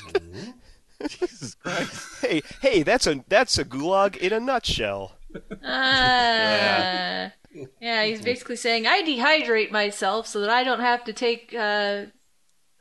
[1.09, 2.21] Jesus Christ!
[2.21, 5.17] Hey, hey, that's a that's a gulag in a nutshell.
[5.63, 7.29] Uh,
[7.81, 12.05] yeah, he's basically saying I dehydrate myself so that I don't have to take uh,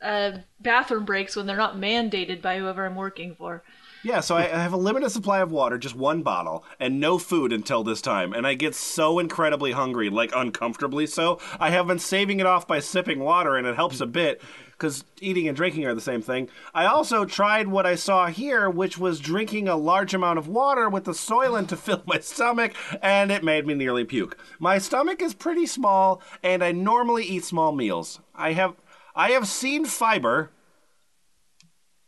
[0.03, 3.63] uh, bathroom breaks when they're not mandated by whoever I'm working for.
[4.03, 7.17] yeah, so I I have a limited supply of water, just one bottle, and no
[7.17, 8.33] food until this time.
[8.33, 11.39] And I get so incredibly hungry, like uncomfortably so.
[11.59, 15.05] I have been saving it off by sipping water, and it helps a bit because
[15.21, 16.49] eating and drinking are the same thing.
[16.73, 20.89] I also tried what I saw here, which was drinking a large amount of water
[20.89, 24.37] with the Soylent to fill my stomach, and it made me nearly puke.
[24.59, 28.19] My stomach is pretty small, and I normally eat small meals.
[28.35, 28.73] I have
[29.15, 30.51] I have seen fiber.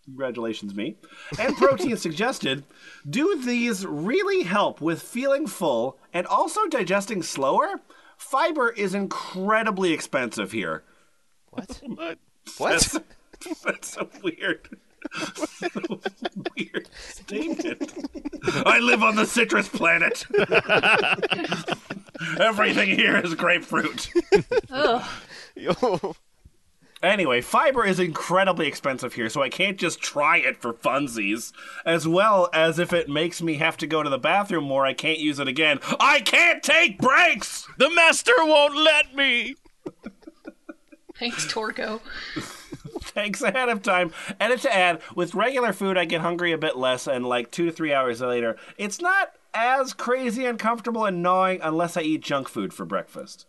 [0.06, 0.98] Congratulations, me.
[1.40, 2.64] And protein suggested.
[3.10, 7.82] Do these really help with feeling full and also digesting slower?
[8.18, 10.84] Fiber is incredibly expensive here.
[11.50, 11.82] What?
[11.96, 12.18] What?
[12.58, 13.04] What?
[13.64, 14.70] That's so weird.
[15.14, 15.68] so
[16.58, 17.94] weird statement.
[18.66, 20.26] I live on the citrus planet.
[22.40, 24.10] Everything here is grapefruit.
[24.70, 25.04] Ugh.
[25.56, 26.16] Yo,
[27.06, 31.52] Anyway, fiber is incredibly expensive here, so I can't just try it for funsies.
[31.86, 34.94] As well as if it makes me have to go to the bathroom more, I
[34.94, 35.80] can't use it again.
[36.00, 37.68] I can't take breaks!
[37.78, 39.56] The master won't let me.
[41.20, 42.02] Thanks, Torgo.
[43.02, 44.12] Thanks ahead of time.
[44.40, 47.66] And to add, with regular food, I get hungry a bit less, and like two
[47.66, 52.50] to three hours later, it's not as crazy uncomfortable and gnawing unless I eat junk
[52.50, 53.46] food for breakfast.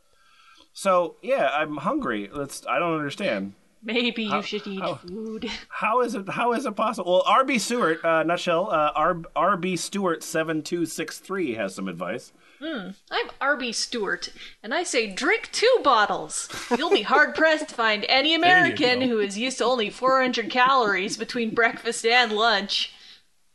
[0.76, 2.28] So yeah, I'm hungry.
[2.30, 2.66] Let's.
[2.68, 3.54] I don't understand.
[3.82, 5.48] Maybe you should eat how- food.
[5.68, 6.28] How is it?
[6.28, 7.22] How is it possible?
[7.24, 8.70] Well, RB Stewart, uh, nutshell.
[8.70, 12.32] Uh, R- RB Stewart seven two six three has some advice.
[12.60, 12.94] I'm
[13.40, 14.28] RB Stewart,
[14.62, 16.48] and I say drink two bottles.
[16.76, 21.16] You'll be hard pressed to find any American who is used to only 400 calories
[21.16, 22.92] between breakfast and lunch.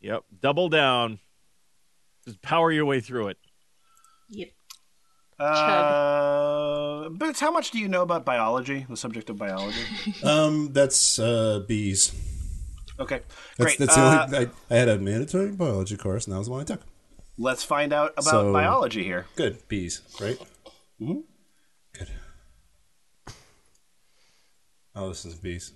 [0.01, 0.23] Yep.
[0.41, 1.19] Double down.
[2.25, 3.37] Just power your way through it.
[4.29, 4.49] Yep.
[5.41, 8.85] Uh, Boots, how much do you know about biology?
[8.89, 9.79] The subject of biology.
[10.23, 12.13] Um, that's uh, bees.
[12.99, 13.21] Okay,
[13.59, 13.77] great.
[13.79, 14.37] that's the Uh, only.
[14.37, 16.81] I, I had a mandatory biology course, and that was the one I took.
[17.37, 19.25] let's find out about So- biology here.
[19.35, 20.37] Good bees, right?
[21.01, 21.21] Mm-hmm.
[21.93, 22.09] Good.
[24.95, 25.73] Oh, this is bees.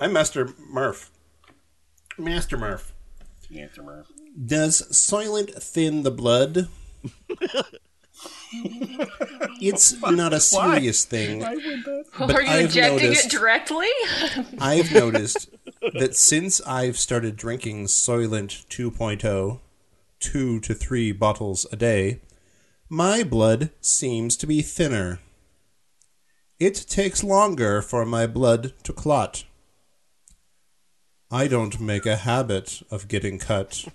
[0.00, 1.10] I'm Master Murph.
[2.18, 2.92] Master Murph.
[3.54, 4.06] Answer, Murph.
[4.46, 6.68] Does Soylent thin the blood?
[9.60, 11.42] it's not a serious thing.
[11.42, 13.88] Are you I've injecting noticed- it directly?
[14.60, 15.48] I've noticed
[15.94, 19.60] that since I've started drinking Soylent 2.0,
[20.20, 22.20] two to three bottles a day,
[22.88, 25.18] my blood seems to be thinner.
[26.60, 29.44] It takes longer for my blood to clot.
[31.30, 33.86] I don't make a habit of getting cut,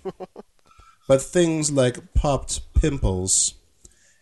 [1.08, 3.54] but things like popped pimples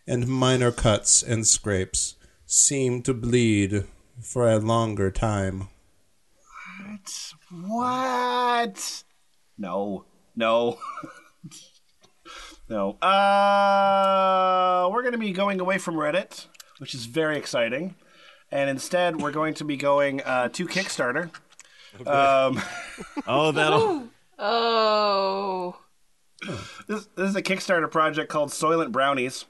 [0.07, 2.15] and minor cuts and scrapes
[2.45, 3.85] seem to bleed
[4.21, 5.67] for a longer time.
[6.89, 7.33] What?
[7.67, 9.03] What?
[9.57, 10.77] No, no,
[12.69, 12.91] no.
[13.01, 16.45] Uh, we're going to be going away from Reddit,
[16.79, 17.95] which is very exciting,
[18.51, 21.29] and instead we're going to be going uh, to Kickstarter.
[22.05, 22.61] Um,
[23.27, 24.07] Oh, that'll.
[24.37, 25.77] oh.
[26.87, 29.45] this, this is a Kickstarter project called Soylent Brownies.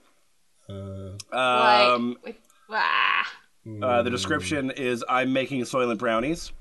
[0.70, 2.36] Uh, Um, like, with,
[2.72, 3.34] ah.
[3.82, 6.52] Uh, the description is I'm making Soylent brownies.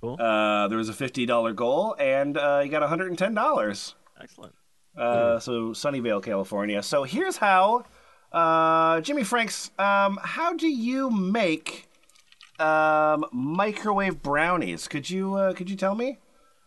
[0.00, 0.16] Cool.
[0.20, 3.34] Uh, there was a fifty dollar goal, and uh, you got one hundred and ten
[3.34, 3.94] dollars.
[4.20, 4.54] Excellent.
[4.96, 6.82] Uh, so Sunnyvale, California.
[6.82, 7.84] So here's how,
[8.30, 9.70] uh, Jimmy Franks.
[9.78, 11.88] Um, how do you make
[12.58, 14.86] um, microwave brownies?
[14.88, 16.18] Could you uh, could you tell me?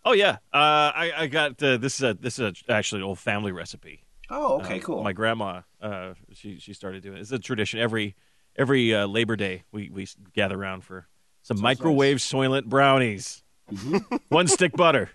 [0.03, 0.37] Oh yeah.
[0.53, 3.51] Uh, I I got uh, this is a this is a, actually an old family
[3.51, 4.01] recipe.
[4.29, 5.03] Oh, okay, Uh, cool.
[5.03, 7.21] My grandma, uh, she she started doing it.
[7.21, 7.79] It's a tradition.
[7.79, 8.15] Every
[8.55, 11.07] every uh, Labor Day, we we gather around for
[11.41, 13.43] some microwave Soylent brownies.
[13.71, 14.15] Mm-hmm.
[14.29, 15.09] one stick butter,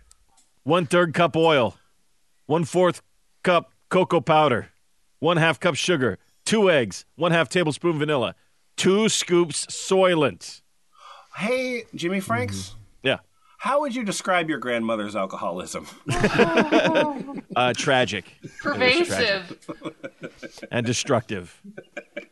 [0.63, 1.77] one third cup oil,
[2.47, 3.03] one fourth
[3.43, 4.71] cup cocoa powder,
[5.19, 8.35] one half cup sugar, two eggs, one half tablespoon vanilla,
[8.77, 10.63] two scoops Soylent.
[11.37, 12.75] hey, Jimmy Franks.
[13.03, 13.19] Yeah.
[13.61, 15.87] How would you describe your grandmother's alcoholism?
[17.57, 18.37] Uh, tragic.
[18.61, 19.59] Pervasive.
[20.71, 21.61] and destructive.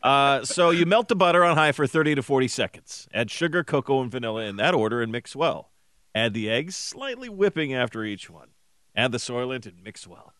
[0.00, 3.08] Uh, so you melt the butter on high for 30 to 40 seconds.
[3.12, 5.72] Add sugar, cocoa, and vanilla in that order and mix well.
[6.14, 8.50] Add the eggs, slightly whipping after each one.
[8.94, 10.32] Add the Soylent and mix well.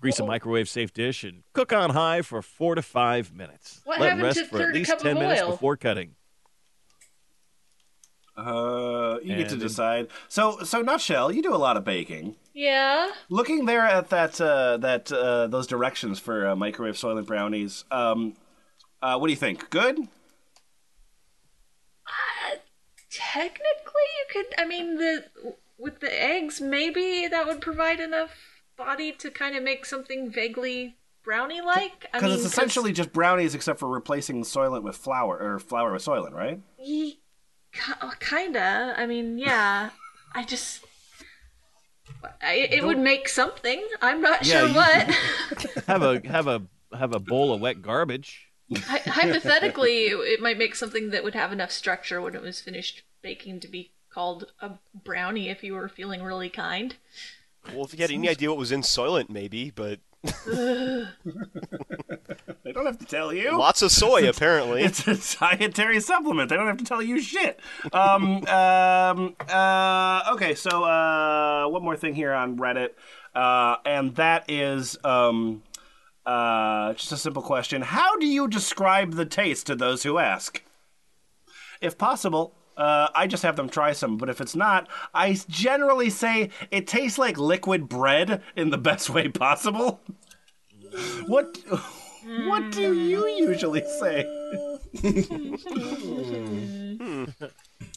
[0.00, 3.80] Grease a microwave safe dish and cook on high for four to five minutes.
[3.84, 6.16] What Let happened rest to for at least 10 minutes before cutting.
[8.38, 10.06] Uh, you get to decide.
[10.28, 12.36] So, so nutshell, you do a lot of baking.
[12.54, 13.10] Yeah.
[13.28, 18.34] Looking there at that uh, that uh, those directions for uh, microwave Soylent brownies, um,
[19.02, 19.70] uh, what do you think?
[19.70, 19.98] Good?
[23.10, 23.58] Technically,
[24.18, 24.46] you could.
[24.58, 25.24] I mean, the
[25.78, 28.30] with the eggs, maybe that would provide enough
[28.76, 32.06] body to kind of make something vaguely brownie-like.
[32.12, 36.32] Because it's essentially just brownies, except for replacing Soylent with flour or flour with Soylent,
[36.32, 36.60] right?
[36.78, 37.27] Ye- ki- uh,
[38.02, 38.94] Oh, kinda.
[38.96, 39.90] I mean, yeah.
[40.34, 40.84] I just.
[42.42, 43.86] I, it would make something.
[44.02, 45.84] I'm not Yeah, sure you- what.
[45.86, 46.62] Have a have a
[46.96, 48.46] have a bowl of wet garbage.
[48.74, 52.60] Hy- Hypothetically, it, it might make something that would have enough structure when it was
[52.60, 54.72] finished baking to be called a
[55.04, 56.96] brownie if you were feeling really kind.
[57.74, 60.00] Well, if you had any idea what was in Soylent, maybe, but
[62.68, 63.56] They don't have to tell you.
[63.56, 64.82] lots of soy apparently.
[64.82, 66.50] It's a dietary supplement.
[66.50, 67.58] They don't have to tell you shit.
[67.94, 72.90] Um, um, uh, okay, so uh, one more thing here on Reddit,
[73.34, 75.62] uh, and that is um,
[76.26, 80.62] uh, just a simple question: How do you describe the taste to those who ask?
[81.80, 84.16] If possible, uh, I just have them try some.
[84.16, 89.10] But if it's not, I generally say it tastes like liquid bread in the best
[89.10, 90.00] way possible.
[91.26, 91.58] What
[92.46, 94.24] what do you usually say?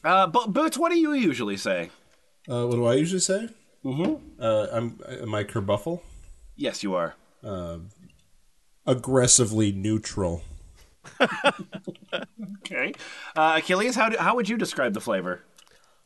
[0.03, 1.89] uh, Bo- Boots, what do you usually say?
[2.49, 3.49] Uh, what do I usually say?
[3.85, 4.15] Mm-hmm.
[4.39, 6.01] Uh, I'm am I kerbuffle?
[6.55, 7.15] Yes, you are.
[8.85, 10.43] Aggressively neutral.
[12.65, 12.93] Okay.
[13.35, 15.43] Uh, Achilles, how, do, how would you describe the flavor?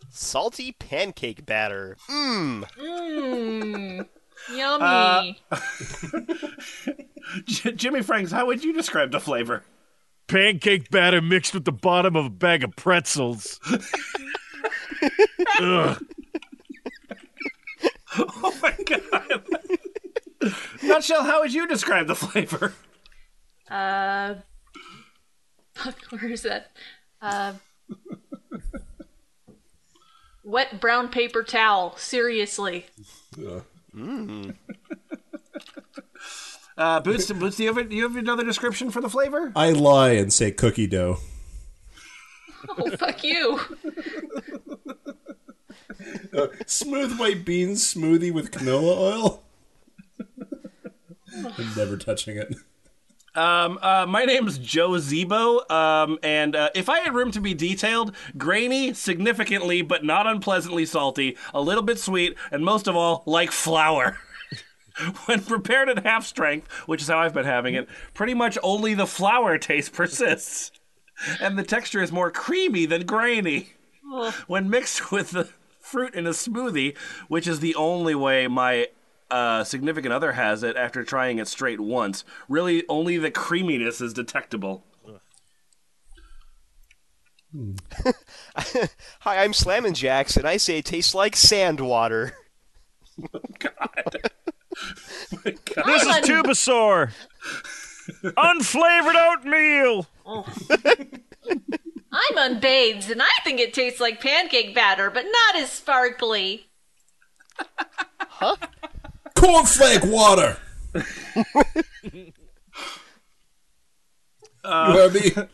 [0.09, 1.97] Salty pancake batter.
[2.09, 2.63] Mmm.
[2.77, 4.07] Mmm.
[4.53, 5.41] Yummy.
[7.45, 9.63] J- Jimmy Franks, how would you describe the flavor?
[10.27, 13.59] Pancake batter mixed with the bottom of a bag of pretzels.
[15.61, 16.03] Ugh.
[18.17, 19.45] Oh my god.
[20.83, 22.73] Nutshell, how would you describe the flavor?
[23.69, 24.35] Uh,
[26.09, 26.71] where is that?
[27.21, 27.53] Uh,
[30.43, 31.95] wet brown paper towel.
[31.97, 32.85] Seriously.
[36.77, 39.51] Uh, Boots, Boots, do you, have, do you have another description for the flavor?
[39.55, 41.19] I lie and say cookie dough.
[42.77, 43.59] Oh, fuck you.
[46.65, 49.43] Smooth white beans smoothie with canola oil.
[51.57, 52.55] I'm never touching it.
[53.35, 57.53] Um, uh, my name's Joe Zebo, um, and uh, if I had room to be
[57.53, 63.23] detailed, grainy, significantly but not unpleasantly salty, a little bit sweet, and most of all,
[63.25, 64.19] like flour.
[65.25, 68.93] when prepared at half strength, which is how I've been having it, pretty much only
[68.93, 70.71] the flour taste persists.
[71.41, 73.73] And the texture is more creamy than grainy.
[74.47, 75.49] When mixed with the
[75.81, 76.95] fruit in a smoothie,
[77.27, 78.87] which is the only way my
[79.31, 84.13] uh, significant other has it after trying it straight once, really only the creaminess is
[84.13, 84.85] detectable.
[89.19, 92.33] Hi, I'm Slammin' Jacks, and I say it tastes like sand water.
[93.59, 93.71] God.
[95.43, 95.85] God.
[95.85, 97.11] This is I'm Tubasaur.
[98.23, 100.07] Unflavored oatmeal.
[102.11, 106.67] I'm unbathed, and I think it tastes like pancake batter, but not as sparkly.
[109.45, 110.57] Cornflake water.
[110.95, 112.33] you
[114.63, 115.31] heard me?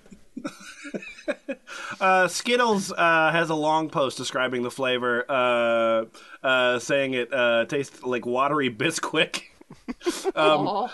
[2.00, 6.06] Uh, Skittles uh, has a long post describing the flavor, uh,
[6.44, 9.44] uh, saying it uh, tastes like watery Bisquick.
[10.36, 10.88] Aw.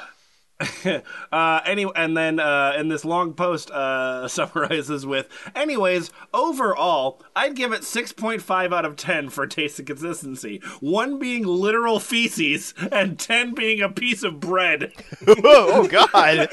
[1.31, 7.55] Uh, anyway, and then uh, in this long post uh, summarizes with, anyways, overall, I'd
[7.55, 10.61] give it 6.5 out of 10 for taste and consistency.
[10.79, 14.93] One being literal feces, and 10 being a piece of bread.
[15.27, 16.49] oh, oh, God.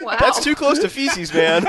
[0.00, 0.16] Wow.
[0.18, 1.64] That's too close to feces, man.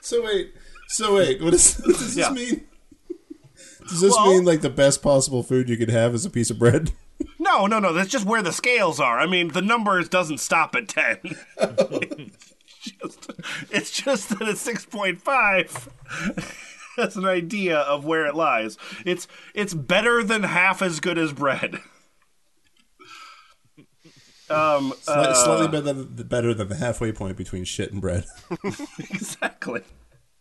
[0.00, 0.54] So wait,
[0.88, 2.32] so wait, what, is, what does this Yeah.
[2.32, 2.66] mean?
[3.88, 6.50] Does this Well- mean like the best possible food you could have is a piece
[6.50, 6.92] of bread?
[7.40, 9.18] No, no, no, that's just where the scales are.
[9.18, 11.18] I mean, the numbers doesn't stop at 10.
[11.56, 13.30] it's, just,
[13.70, 18.78] it's just that at 6.5, that's an idea of where it lies.
[19.04, 21.80] It's it's better than half as good as bread.
[24.50, 28.24] Um, Sli- uh, slightly better than, better than the halfway point between shit and bread.
[29.10, 29.82] exactly.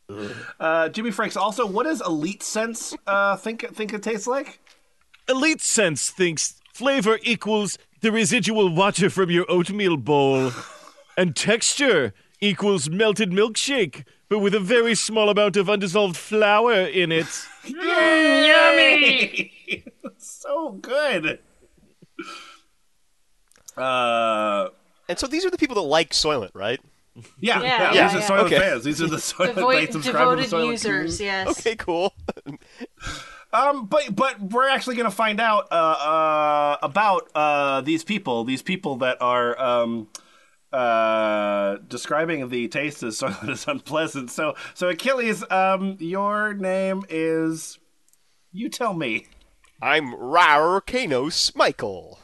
[0.60, 1.36] Uh, Jimmy Franks.
[1.38, 4.60] Also, what does Elite Sense uh, think think it tastes like?
[5.30, 10.52] Elite Sense thinks flavor equals the residual water from your oatmeal bowl,
[11.18, 17.12] and texture equals melted milkshake, but with a very small amount of undissolved flour in
[17.12, 17.28] it.
[17.66, 19.52] Yummy!
[20.18, 21.40] so good.
[23.76, 24.70] Uh,
[25.10, 26.80] And so these are the people that like Soylent, right?
[27.40, 28.28] Yeah, Yeah, yeah, yeah, these are yeah.
[28.42, 28.60] Soylent Okay.
[28.60, 28.84] fans.
[28.84, 31.24] These are the Soylent they Devoid, subscribe to the devoted Soylent users, community.
[31.50, 31.60] yes.
[31.60, 32.14] Okay, cool.
[33.54, 38.44] Um, but but we're actually going to find out uh, uh, about uh, these people.
[38.44, 40.10] These people that are um,
[40.74, 44.30] uh, describing the taste as Soylent as unpleasant.
[44.32, 47.80] So so Achilles, um, your name is.
[48.52, 49.28] You tell me.
[49.82, 52.20] I'm Rar Kanos Michael.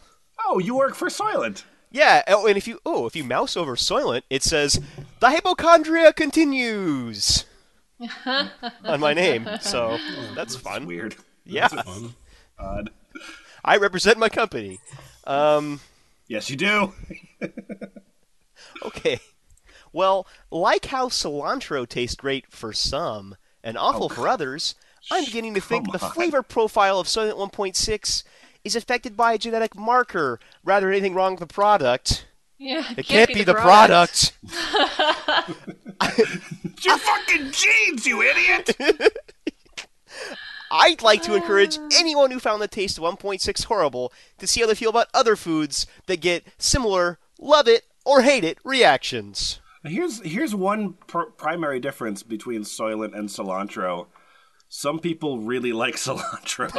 [0.45, 1.63] Oh, you work for Soylent.
[1.93, 4.81] Yeah, oh, and if you oh, if you mouse over Soylent, it says
[5.19, 7.45] the hypochondria continues
[8.25, 9.47] on my name.
[9.61, 9.99] So
[10.35, 10.87] that's fun.
[10.87, 11.15] Weird.
[11.45, 12.15] Yeah, Fun.
[12.57, 12.89] Odd.
[13.63, 14.79] I represent my company.
[15.25, 15.79] Um,
[16.27, 16.93] Yes, you do.
[18.85, 19.19] okay.
[19.91, 24.73] Well, like how cilantro tastes great for some and awful for others,
[25.11, 28.23] I'm beginning to think come the flavor profile of Soylent 1.6
[28.63, 32.25] is affected by a genetic marker rather than anything wrong with the product.
[32.57, 34.33] Yeah, It can't, be, the product.
[34.43, 34.71] It's
[36.85, 38.77] your fucking jeans, you idiot!
[40.71, 41.89] I'd like to encourage uh.
[41.93, 45.35] anyone who found the taste of 1.6 horrible to see how they feel about other
[45.35, 49.59] foods that get similar love it or hate it reactions.
[49.83, 54.07] Here's here's one pr- primary difference between Soylent and cilantro.
[54.69, 56.71] Some people really like cilantro.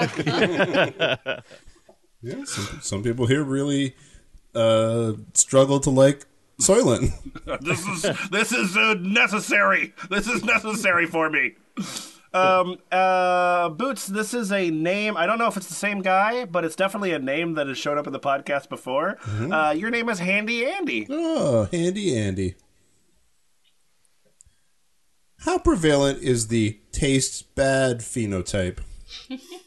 [2.25, 3.95] Yeah, some, some people here really
[4.55, 6.25] uh, struggle to like
[6.59, 7.13] Soylent.
[7.61, 9.93] this is this is uh, necessary.
[10.09, 11.55] This is necessary for me.
[12.33, 15.19] Um, uh, Boots, this is a name.
[15.19, 17.77] I don't know if it's the same guy, but it's definitely a name that has
[17.77, 19.19] shown up in the podcast before.
[19.29, 21.07] Uh, your name is Handy Andy.
[21.11, 22.55] Oh, handy Andy.
[25.41, 28.79] How prevalent is the taste bad phenotype?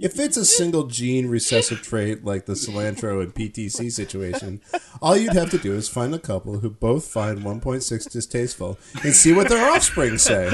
[0.00, 4.60] if it's a single gene recessive trait like the cilantro and PTC situation,
[5.00, 9.14] all you'd have to do is find a couple who both find 1.6 distasteful and
[9.14, 10.50] see what their offspring say.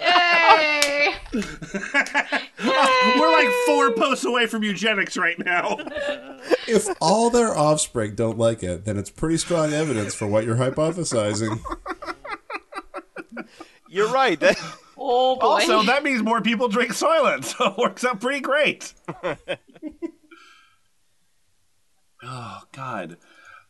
[0.00, 1.14] Yay!
[2.64, 5.76] We're like four posts away from eugenics right now.
[6.66, 10.56] If all their offspring don't like it, then it's pretty strong evidence for what you're
[10.56, 11.60] hypothesizing.
[13.88, 14.38] You're right.
[14.40, 14.58] That,
[15.10, 15.46] Oh boy.
[15.46, 18.92] Also, that means more people drink Soylent, so it works out pretty great.
[22.22, 23.16] oh God.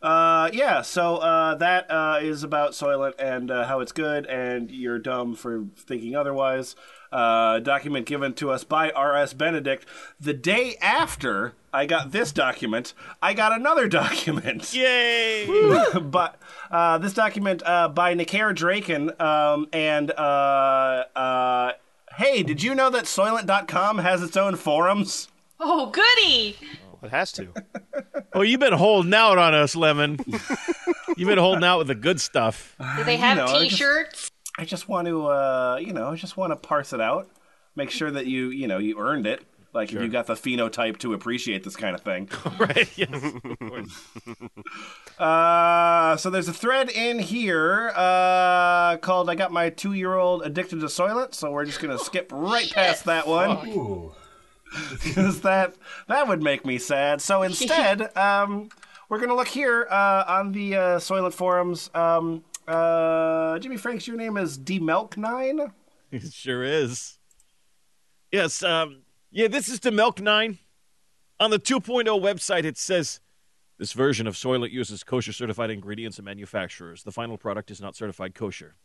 [0.02, 4.70] Uh, yeah, so uh, that uh, is about Soylent and uh, how it's good, and
[4.70, 6.74] you're dumb for thinking otherwise.
[7.10, 9.32] Uh, document given to us by R.S.
[9.32, 9.86] Benedict.
[10.20, 12.92] The day after I got this document,
[13.22, 14.74] I got another document.
[14.74, 15.46] Yay!
[16.02, 16.38] but
[16.70, 21.72] uh, this document uh, by Nikaer Drekin um, and uh, uh,
[22.16, 25.28] hey, did you know that Soylent.com has its own forums?
[25.60, 26.56] oh goody!
[27.02, 27.52] it has to.
[28.34, 30.20] Oh, you've been holding out on us, Lemon.
[31.16, 32.76] You've been holding out with the good stuff.
[32.96, 34.30] Do they have know, T-shirts?
[34.58, 37.28] I just want to, uh, you know, I just want to parse it out,
[37.76, 39.44] make sure that you, you know, you earned it.
[39.72, 42.28] Like if you got the phenotype to appreciate this kind of thing.
[42.58, 42.90] right?
[42.98, 43.10] Yes.
[45.18, 50.86] Uh, so there's a thread in here uh, called "I got my two-year-old addicted to
[50.86, 54.12] Soylent," so we're just gonna skip right past that one.
[55.02, 55.74] Because that
[56.06, 57.20] that would make me sad.
[57.20, 58.68] So instead, um,
[59.08, 61.90] we're gonna look here uh, on the uh, Soylent forums.
[61.94, 65.72] Um, uh, Jimmy Franks, your name is DMelk9.
[66.10, 67.18] It sure is.
[68.32, 70.58] Yes, um, yeah, this is the Milk 9.
[71.38, 73.20] On the 2.0 website, it says
[73.78, 77.02] this version of Soylent uses kosher certified ingredients and manufacturers.
[77.02, 78.76] The final product is not certified kosher.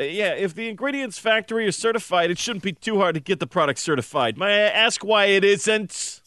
[0.00, 3.40] Uh, yeah, if the ingredients factory is certified, it shouldn't be too hard to get
[3.40, 4.38] the product certified.
[4.38, 6.20] May I ask why it isn't?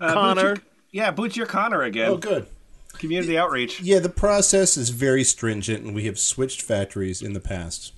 [0.00, 0.54] Uh, Connor.
[0.54, 2.10] Boots, your- yeah, Boots, you're Connor again.
[2.10, 2.46] Oh, good.
[3.00, 3.80] Community outreach.
[3.80, 7.92] Yeah, the process is very stringent, and we have switched factories in the past.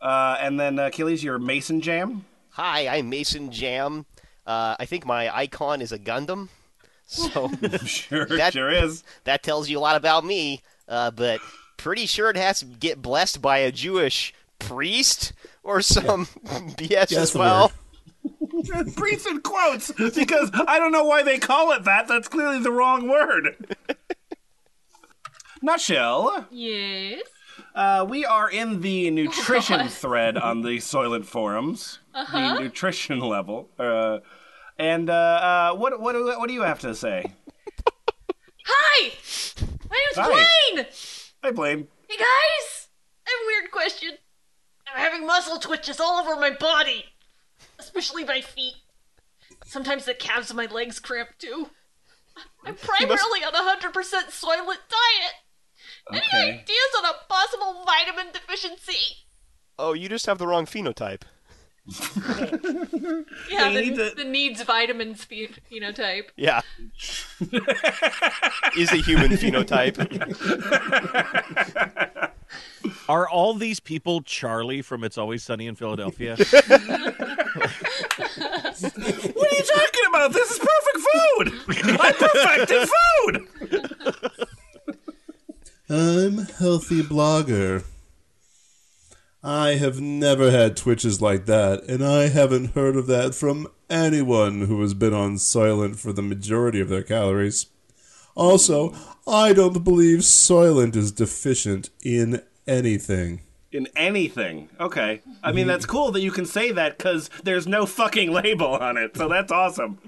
[0.00, 2.24] Uh, and then uh, Achilles, you're Mason Jam.
[2.52, 4.06] Hi, I'm Mason Jam.
[4.46, 6.48] Uh, I think my icon is a Gundam.
[7.06, 7.50] So
[7.84, 9.04] Sure, That- sure is.
[9.24, 10.62] that tells you a lot about me.
[10.88, 11.40] Uh, but
[11.76, 15.32] pretty sure it has to get blessed by a Jewish priest
[15.62, 17.66] or some BS That's as well.
[17.66, 17.72] word.
[18.96, 22.06] Priest in quotes because I don't know why they call it that.
[22.08, 23.76] That's clearly the wrong word.
[25.62, 26.46] Nutshell.
[26.50, 27.22] Yes.
[27.74, 32.54] Uh, we are in the nutrition thread on the Soylent forums, Uh-huh.
[32.56, 33.68] the nutrition level.
[33.78, 34.18] Uh,
[34.78, 35.12] and uh,
[35.72, 37.32] uh, what what do, what do you have to say?
[38.64, 39.12] Hi!
[39.90, 40.28] My name's Hi.
[40.28, 40.86] Blaine!
[41.44, 41.88] Hi, blame.
[42.08, 42.88] Hey guys!
[43.26, 44.10] I have a weird question.
[44.92, 47.04] I'm having muscle twitches all over my body,
[47.92, 48.74] especially my feet.
[49.64, 51.68] Sometimes the calves of my legs cramp too.
[52.64, 55.34] I'm primarily on a 100% soylent diet.
[56.10, 59.18] Any ideas on a possible vitamin deficiency?
[59.78, 61.22] Oh, you just have the wrong phenotype.
[61.86, 66.26] Yeah, you the, need to- the needs vitamins phe- phenotype.
[66.36, 66.60] Yeah.
[68.78, 69.98] is a human phenotype.
[73.08, 76.36] Are all these people Charlie from It's Always Sunny in Philadelphia?
[78.82, 80.32] What are you talking about?
[80.32, 81.46] This is perfect food.
[82.00, 84.28] I perfected food.
[85.90, 87.84] I'm healthy blogger.
[89.44, 94.62] I have never had twitches like that, and I haven't heard of that from anyone
[94.62, 97.66] who has been on Soylent for the majority of their calories.
[98.36, 98.94] Also,
[99.26, 103.40] I don't believe Soylent is deficient in anything.
[103.72, 104.68] In anything.
[104.78, 105.22] Okay.
[105.42, 108.96] I mean, that's cool that you can say that because there's no fucking label on
[108.96, 109.16] it.
[109.16, 109.98] So that's awesome.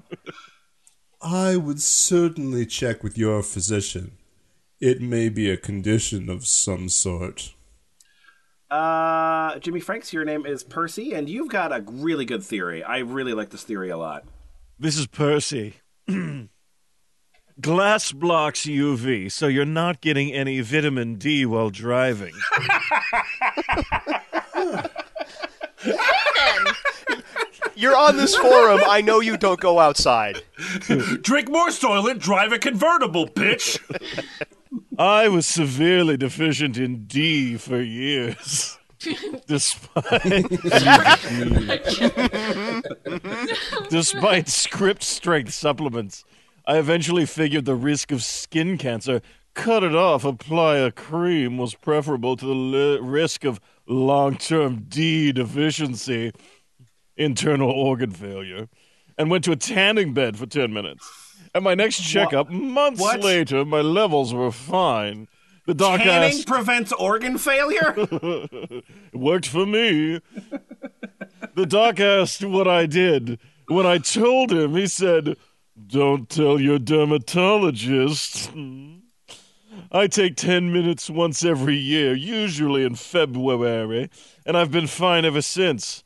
[1.21, 4.17] I would certainly check with your physician.
[4.79, 7.53] It may be a condition of some sort.
[8.75, 12.83] Uh, Jimmy Franks, your name is Percy, and you've got a really good theory.
[12.83, 14.25] I really like this theory a lot.
[14.77, 15.75] This is Percy.
[17.61, 22.33] Glass blocks UV, so you're not getting any vitamin D while driving.
[27.75, 28.81] You're on this forum.
[28.87, 30.41] I know you don't go outside.
[31.21, 33.79] Drink more Soylent, drive a convertible, bitch.
[34.97, 38.77] I was severely deficient in D for years.
[39.47, 40.23] Despite
[43.89, 46.23] despite script strength supplements,
[46.65, 49.21] I eventually figured the risk of skin cancer,
[49.53, 55.31] cut it off, apply a cream was preferable to the li- risk of long-term D
[55.31, 56.31] deficiency,
[57.15, 58.67] internal organ failure,
[59.17, 61.24] and went to a tanning bed for 10 minutes.
[61.55, 63.21] At my next checkup, months What?
[63.21, 65.29] later, my levels were fine.
[65.65, 67.93] The doc Tanning asked, prevents organ failure?
[67.97, 68.83] it
[69.13, 70.19] worked for me.
[71.55, 73.39] the doc asked what I did.
[73.69, 75.37] When I told him, he said,
[75.87, 78.51] Don't tell your dermatologist.
[79.93, 84.09] I take 10 minutes once every year, usually in February,
[84.45, 86.03] and I've been fine ever since.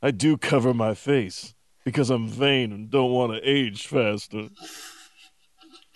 [0.00, 4.48] I do cover my face because I'm vain and don't want to age faster.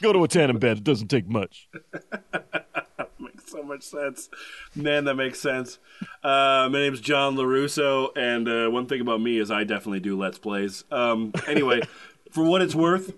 [0.02, 1.68] Go to a tanning bed, it doesn't take much.
[3.18, 4.28] makes so much sense.
[4.74, 5.78] Man, that makes sense.
[6.22, 10.18] Uh, my name's John LaRusso, and uh, one thing about me is I definitely do
[10.18, 10.84] Let's Plays.
[10.90, 11.82] Um, anyway,
[12.30, 13.12] for what it's worth,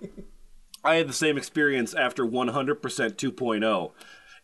[0.85, 3.93] I had the same experience after 100% 2.0.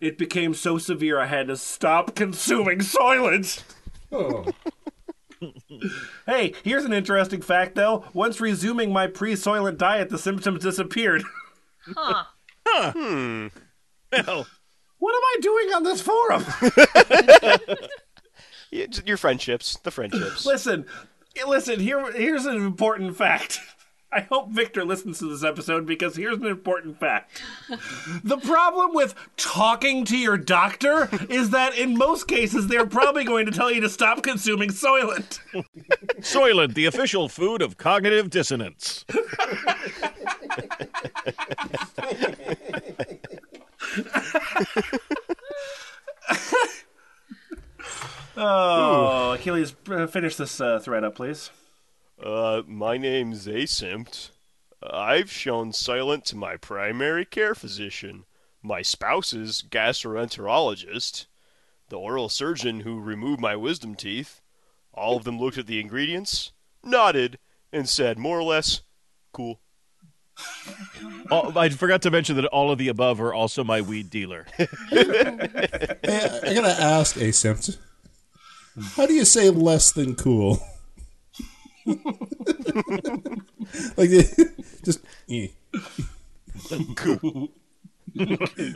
[0.01, 3.63] It became so severe I had to stop consuming Soylent.
[4.13, 4.47] Oh.
[6.25, 8.07] Hey, here's an interesting fact, though.
[8.15, 11.23] Once resuming my pre-Soylent diet, the symptoms disappeared.
[11.97, 12.25] Huh?
[12.67, 13.49] Hmm.
[14.13, 14.47] Well,
[14.99, 16.45] what am I doing on this forum?
[19.05, 20.47] Your friendships, the friendships.
[20.47, 20.87] Listen,
[21.47, 21.81] listen.
[21.81, 23.61] Here, here's an important fact.
[24.15, 27.43] I hope Victor listens to this episode because here's an important fact.
[28.23, 33.47] The problem with talking to your doctor is that in most cases they're probably going
[33.47, 35.41] to tell you to stop consuming Soylent.
[36.21, 39.05] Soylent, the official food of cognitive dissonance.
[48.37, 51.51] Oh, Achilles, uh, finish this uh, thread up, please.
[52.23, 54.31] Uh, my name's Asympt.
[54.83, 58.25] I've shown Silent to my primary care physician,
[58.63, 61.27] my spouse's gastroenterologist,
[61.89, 64.41] the oral surgeon who removed my wisdom teeth.
[64.93, 66.53] All of them looked at the ingredients,
[66.83, 67.39] nodded,
[67.73, 68.83] and said more or less,
[69.33, 69.61] cool.
[71.31, 74.47] Oh, I forgot to mention that all of the above are also my weed dealer.
[74.91, 77.79] Hey, I gotta ask, Asympt.
[78.97, 80.59] How do you say less than cool?
[83.97, 84.11] like,
[84.85, 85.01] just.
[85.31, 85.49] eh.
[86.97, 87.49] Cool.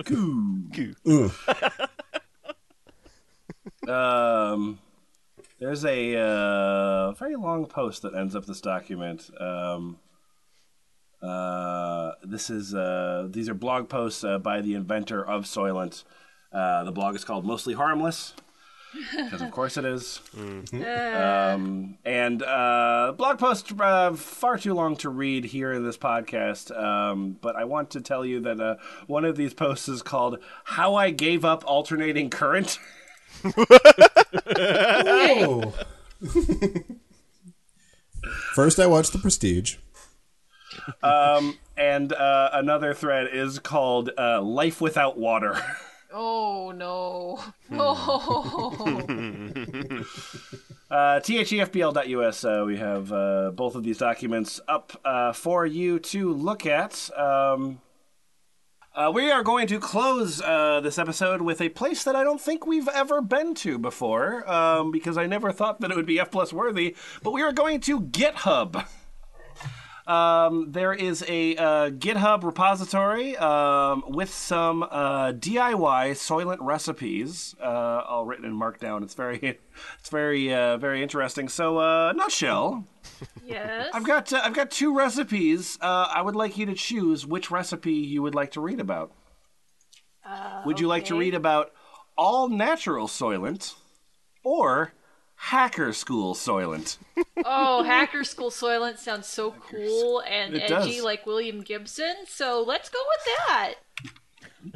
[0.05, 1.31] cool.
[3.89, 4.79] Um,
[5.59, 9.31] there's a uh, very long post that ends up this document.
[9.41, 9.99] Um,
[11.23, 16.05] uh, this is uh, these are blog posts uh, by the inventor of Soylent.
[16.53, 18.35] Uh, the blog is called Mostly Harmless.
[19.15, 20.21] Because of course it is.
[20.73, 26.77] Um, and uh, blog post uh, far too long to read here in this podcast.
[26.77, 30.39] Um, but I want to tell you that uh, one of these posts is called
[30.65, 32.79] "How I Gave Up Alternating Current."
[38.55, 39.77] First, I watched The Prestige.
[41.03, 45.57] Um, and uh, another thread is called uh, "Life Without Water."
[46.13, 47.37] Oh no!
[47.69, 47.77] Hmm.
[47.77, 50.05] No!
[50.91, 52.45] Uh, thefpl.us.
[52.45, 57.11] Uh, we have uh, both of these documents up uh, for you to look at.
[57.15, 57.83] Um,
[58.95, 62.41] uh, we are going to close uh, this episode with a place that I don't
[62.41, 66.19] think we've ever been to before, um, because I never thought that it would be
[66.19, 66.97] F plus worthy.
[67.23, 68.87] But we are going to GitHub.
[70.09, 77.67] Um, there is a uh, GitHub repository um, with some uh, DIY Soylent recipes, uh,
[78.09, 79.03] all written in Markdown.
[79.03, 79.59] It's very,
[80.01, 81.51] it's very, uh, very interesting.
[81.51, 82.87] So, uh, nutshell,
[83.45, 83.91] yes.
[83.93, 85.77] I've got uh, I've got two recipes.
[85.79, 89.13] Uh, I would like you to choose which recipe you would like to read about.
[90.65, 91.71] would you like to read about
[92.17, 93.75] all natural Soylent,
[94.43, 94.95] or
[95.41, 96.99] Hacker School Soylent.
[97.45, 101.05] Oh, Hacker School Soylent sounds so cool and It edgy does.
[101.05, 103.75] like William Gibson, so let's go with that.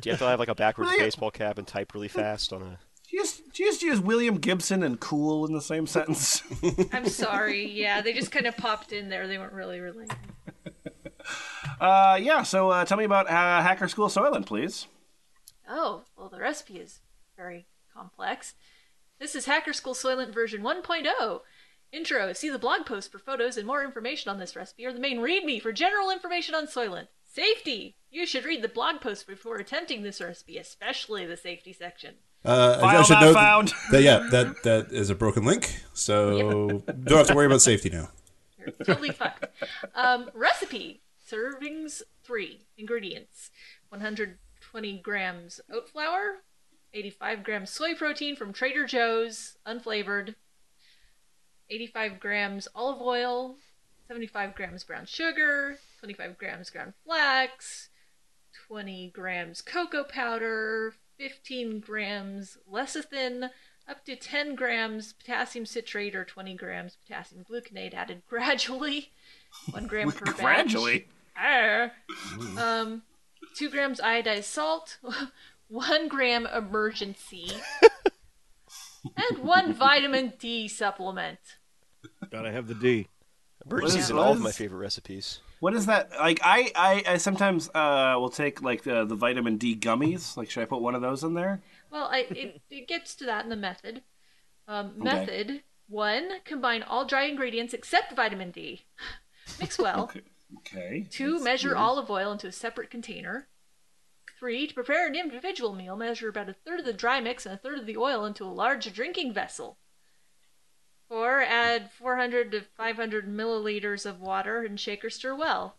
[0.01, 1.05] Do you have to have like a backwards Well, yeah.
[1.05, 2.79] baseball cap and type really fast on a?
[3.11, 6.43] Do you, just, do you just use William Gibson and cool in the same sentence?
[6.93, 7.67] I'm sorry.
[7.71, 9.27] Yeah, they just kind of popped in there.
[9.29, 10.17] They weren't really related.
[11.81, 14.87] uh, yeah, so uh, tell me about uh, Hacker School Soylent, please.
[15.69, 17.01] Oh, well, the recipe is
[17.37, 18.55] very complex.
[19.23, 21.41] This is Hacker School Soylent version 1.0.
[21.93, 22.33] Intro.
[22.33, 25.21] See the blog post for photos and more information on this recipe, or the main
[25.21, 27.07] README for general information on Soylent.
[27.23, 27.95] Safety.
[28.11, 32.17] You should read the blog post before attempting this recipe, especially the safety section.
[32.45, 33.73] Uh, File I should not note found.
[33.93, 37.91] that yeah, that that is a broken link, so don't have to worry about safety
[37.91, 38.09] now.
[38.59, 39.47] You're totally fucked.
[39.95, 41.01] Um, recipe.
[41.31, 42.67] Servings three.
[42.77, 43.53] Ingredients:
[43.91, 46.39] 120 grams oat flour,
[46.95, 50.35] 85 grams soy protein from Trader Joe's, unflavored,
[51.71, 53.57] 85 grams olive oil,
[54.09, 57.89] 75 grams brown sugar, 25 grams ground flax,
[58.69, 63.51] 20 grams cocoa powder, 15 grams lecithin,
[63.89, 69.11] up to 10 grams potassium citrate or 20 grams potassium gluconate added gradually,
[69.71, 70.37] 1 gram per batch.
[70.37, 71.07] Gradually.
[71.37, 71.93] Arr.
[72.59, 73.03] Um,
[73.57, 74.99] 2 grams iodized salt,
[75.73, 77.51] 1 gram Emergen-C,
[79.17, 81.39] and 1 vitamin D supplement.
[82.31, 83.09] Gotta have the D.
[83.67, 85.41] Emergen-C's is- in all of my favorite recipes.
[85.61, 86.11] What is that?
[86.19, 90.37] Like, I, I, I sometimes uh, will take, like, the, the vitamin D gummies.
[90.37, 91.63] Like, should I put one of those in there?
[91.91, 94.03] Well, I, it, it gets to that in the method.
[94.67, 98.83] Um, method one: combine all dry ingredients except vitamin D.
[99.59, 100.05] Mix well.
[100.11, 100.21] Okay.
[100.59, 101.07] Okay.
[101.11, 103.47] Two: measure olive oil into a separate container.
[104.43, 107.55] Three: to prepare an individual meal, measure about a third of the dry mix and
[107.55, 109.79] a third of the oil into a large drinking vessel.
[111.09, 115.77] Four: add 400 to 500 milliliters of water and shake or stir well.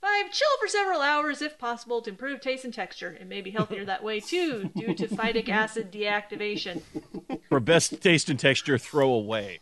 [0.00, 3.18] Five: chill for several hours if possible to improve taste and texture.
[3.20, 6.82] It may be healthier that way too, due to phytic acid deactivation.
[7.48, 9.58] For best taste and texture, throw away.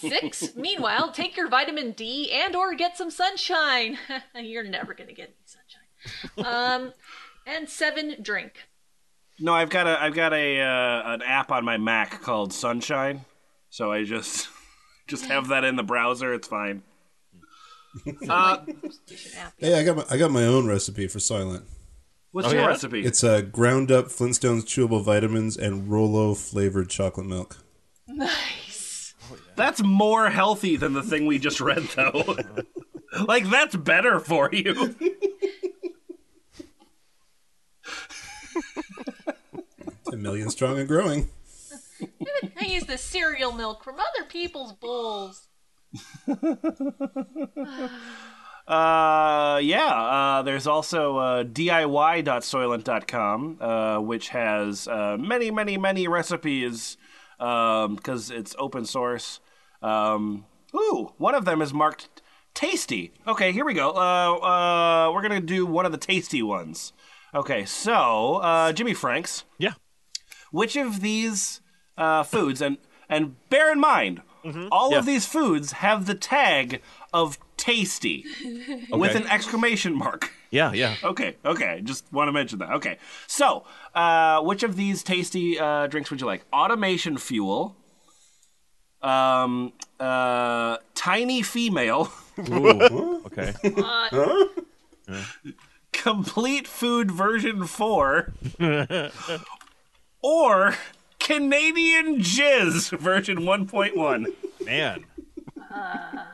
[0.00, 0.56] Six.
[0.56, 3.98] Meanwhile, take your vitamin D and or get some sunshine.
[4.34, 5.57] You're never gonna get any sunshine.
[6.44, 6.92] Um,
[7.46, 8.16] and seven.
[8.22, 8.52] Drink.
[9.40, 13.24] No, I've got a I've got a uh, an app on my Mac called Sunshine,
[13.70, 14.48] so I just
[15.06, 16.34] just have that in the browser.
[16.34, 16.82] It's fine.
[18.28, 18.58] Uh,
[19.58, 21.64] Hey, I got my, I got my own recipe for Silent.
[22.30, 22.66] what's Oh, your yeah?
[22.68, 23.04] recipe?
[23.04, 27.56] It's uh, ground up Flintstones chewable vitamins and Rolo flavored chocolate milk.
[28.06, 29.14] Nice.
[29.56, 32.36] That's more healthy than the thing we just read, though.
[33.26, 34.94] like that's better for you.
[39.90, 41.28] It's a million strong and growing.
[42.60, 45.48] I use the cereal milk from other people's bowls.
[48.68, 49.86] Uh, yeah.
[49.94, 56.98] Uh, there's also uh, DIY.soylent.com, uh, which has uh, many, many, many recipes
[57.38, 59.40] because it's open source.
[59.80, 60.44] Um,
[60.74, 62.20] ooh, one of them is marked
[62.52, 63.14] tasty.
[63.26, 63.92] Okay, here we go.
[63.92, 66.92] Uh, uh, we're gonna do one of the tasty ones.
[67.34, 69.72] Okay, so uh, Jimmy Franks, Yeah.
[70.50, 71.60] Which of these
[71.96, 72.78] uh, foods and
[73.08, 74.22] and bear in mind,
[74.70, 74.98] all Yeah.
[74.98, 76.80] of these foods have the tag
[77.12, 78.24] of tasty
[78.92, 80.32] with an exclamation mark.
[80.50, 80.94] Yeah, yeah.
[81.02, 82.70] Okay, okay, just want to mention that.
[82.72, 86.44] Okay, so uh, which of these tasty uh, drinks would you like?
[86.52, 87.76] Automation fuel,
[89.02, 92.10] um, uh, tiny female,
[92.48, 93.52] Ooh, okay.
[95.92, 98.32] complete food version four,
[100.22, 100.74] or
[101.18, 104.26] Canadian jizz version one point one.
[104.64, 105.04] Man.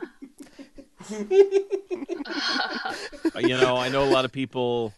[3.39, 4.93] you know, I know a lot of people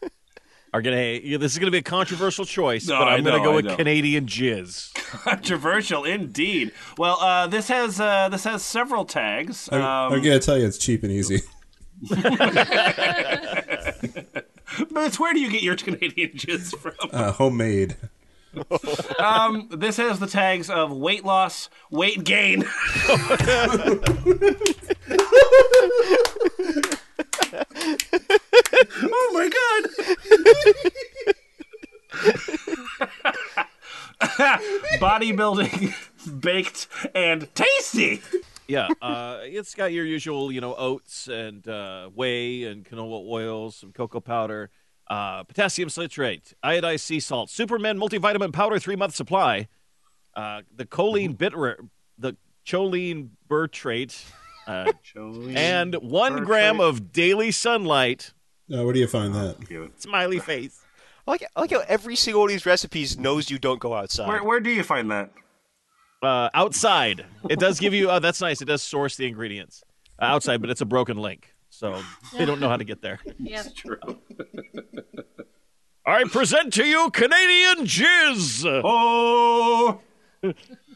[0.73, 0.95] are gonna.
[0.95, 3.53] Hey, yeah, this is gonna be a controversial choice, No, but I I'm gonna go
[3.53, 3.75] I with know.
[3.75, 4.93] Canadian jizz.
[5.23, 6.71] Controversial indeed.
[6.97, 9.69] Well, uh, this has uh, this has several tags.
[9.71, 11.41] I'm, Um, I'm gonna tell you, it's cheap and easy.
[14.91, 16.93] But where do you get your Canadian jizz from?
[17.11, 17.95] Uh, homemade.
[19.19, 22.63] Um, this has the tags of weight loss, weight gain.
[29.03, 29.83] oh my god!
[34.99, 35.93] Bodybuilding,
[36.41, 38.21] baked, and tasty.
[38.67, 43.71] Yeah, uh, it's got your usual, you know, oats and uh, whey and canola oil,
[43.71, 44.69] some cocoa powder,
[45.09, 49.67] uh, potassium citrate, iodized sea salt, Superman multivitamin powder, three month supply,
[50.35, 51.53] uh, the choline bit
[52.17, 52.35] the
[52.65, 54.23] choline bitrate,
[54.67, 54.91] uh,
[55.55, 58.33] and one gram of daily sunlight.
[58.67, 59.91] Now, where do you find that?
[59.97, 60.81] Smiley face.
[61.27, 63.93] I like, I like how every single one of these recipes knows you don't go
[63.93, 64.27] outside.
[64.27, 65.31] Where, where do you find that?
[66.21, 68.09] Uh, outside, it does give you.
[68.09, 68.61] Uh, that's nice.
[68.61, 69.83] It does source the ingredients
[70.19, 72.01] uh, outside, but it's a broken link, so
[72.37, 73.19] they don't know how to get there.
[73.39, 73.63] Yeah.
[73.75, 73.99] True.
[76.05, 78.81] I present to you Canadian Jizz.
[78.83, 79.99] Oh,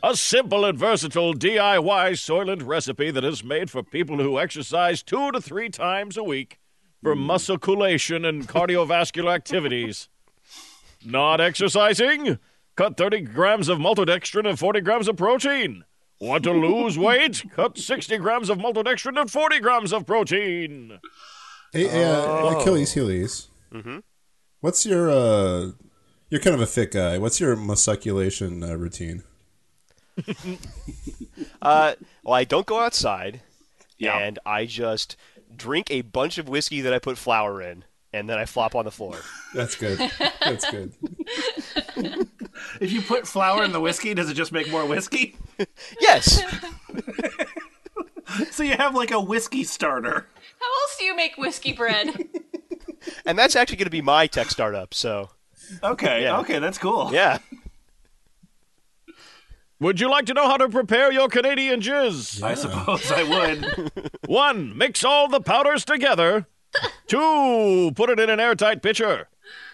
[0.01, 5.31] A simple and versatile DIY Soylent recipe that is made for people who exercise two
[5.31, 6.59] to three times a week
[7.03, 7.19] for mm.
[7.19, 10.07] musculation and cardiovascular activities.
[11.05, 12.39] Not exercising?
[12.75, 15.83] Cut 30 grams of maltodextrin and 40 grams of protein.
[16.21, 17.43] Want to lose weight?
[17.55, 20.99] Cut 60 grams of maltodextrin and 40 grams of protein.
[21.73, 23.47] Hey, hey, uh, Achilles, Achilles.
[23.73, 23.97] Mm-hmm.
[24.59, 25.71] What's your uh?
[26.29, 27.17] You're kind of a fit guy.
[27.17, 29.23] What's your musculation uh, routine?
[31.61, 31.93] Uh,
[32.23, 33.41] well, I don't go outside,
[33.97, 34.17] Yeah.
[34.17, 35.15] and I just
[35.55, 37.83] drink a bunch of whiskey that I put flour in,
[38.13, 39.15] and then I flop on the floor.
[39.53, 39.97] That's good.
[40.41, 40.93] That's good.
[42.81, 45.35] if you put flour in the whiskey, does it just make more whiskey?
[45.99, 46.41] Yes,
[48.51, 50.27] So you have like a whiskey starter.
[50.59, 52.15] How else do you make whiskey bread?
[53.25, 54.93] and that's actually going to be my tech startup.
[54.95, 55.29] So
[55.83, 56.39] Okay, Yeah.
[56.39, 57.11] okay, that's cool.
[57.13, 57.37] yeah,
[59.79, 62.41] Would you like to know how to prepare your Canadian Jizz?
[62.43, 63.91] I suppose I would.
[64.27, 66.47] One, mix all the powders together.
[67.07, 69.27] Two, put it in an airtight pitcher.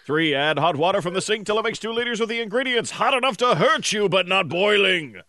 [0.05, 2.91] Three, add hot water from the sink till it makes two liters of the ingredients
[2.91, 5.21] hot enough to hurt you but not boiling.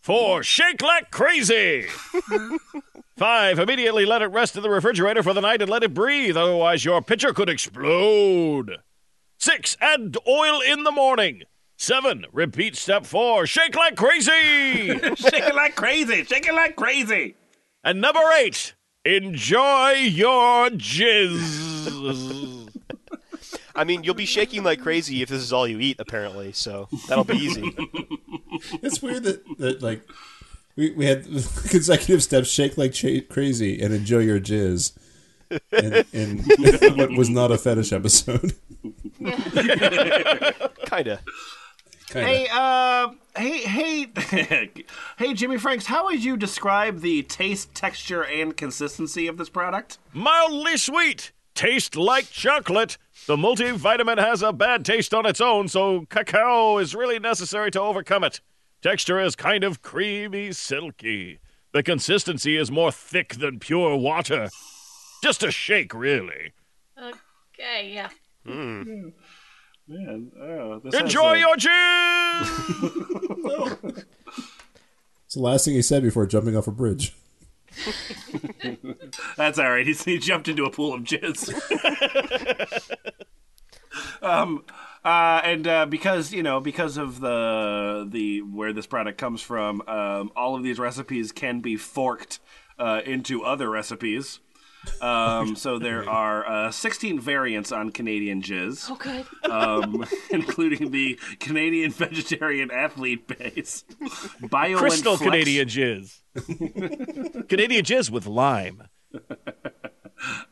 [0.00, 1.86] Four, shake like crazy.
[3.16, 6.36] Five, immediately let it rest in the refrigerator for the night and let it breathe,
[6.36, 8.78] otherwise your pitcher could explode.
[9.38, 11.42] Six, add oil in the morning.
[11.76, 14.30] Seven, repeat step four, shake like crazy.
[15.14, 16.24] shake it like crazy.
[16.24, 17.36] Shake it like crazy.
[17.84, 18.74] And number eight,
[19.04, 22.68] enjoy your jizz.
[23.74, 25.96] I mean you'll be shaking like crazy if this is all you eat.
[25.98, 27.76] Apparently, so that'll be easy.
[28.80, 30.06] It's weird that, that like
[30.76, 31.24] we, we had
[31.68, 34.92] consecutive steps: shake like cha- crazy and enjoy your jizz.
[35.72, 36.38] And, in
[36.96, 38.54] what was not a fetish episode.
[40.86, 41.20] Kinda.
[42.12, 42.28] Kinda.
[42.28, 44.06] Hey, uh, hey, hey,
[45.16, 49.96] hey, Jimmy Franks, how would you describe the taste, texture, and consistency of this product?
[50.12, 52.98] Mildly sweet, taste like chocolate.
[53.26, 57.80] The multivitamin has a bad taste on its own, so cacao is really necessary to
[57.80, 58.42] overcome it.
[58.82, 61.38] Texture is kind of creamy, silky.
[61.72, 64.50] The consistency is more thick than pure water.
[65.22, 66.52] Just a shake, really.
[66.98, 68.08] Okay, yeah.
[69.88, 74.04] Man, oh, this Enjoy has your jizz!
[75.32, 77.14] It's the last thing he said before jumping off a bridge.
[79.38, 79.86] That's all right.
[79.86, 81.48] He's, he jumped into a pool of jizz.
[84.22, 84.62] um,
[85.02, 89.80] uh, and uh, because you know, because of the the where this product comes from,
[89.88, 92.38] um, all of these recipes can be forked
[92.78, 94.38] uh, into other recipes.
[95.00, 98.88] Um, so there are uh, 16 variants on Canadian jizz.
[98.90, 99.26] Oh, good.
[99.50, 103.84] um, including the Canadian vegetarian athlete base,
[104.48, 106.20] Bio Crystal Flex- Canadian jizz.
[107.48, 108.88] Canadian jizz with lime.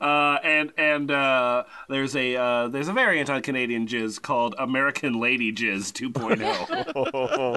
[0.00, 5.18] uh, and and uh, there's a uh, there's a variant on Canadian jizz called American
[5.20, 7.56] Lady Jizz 2.0.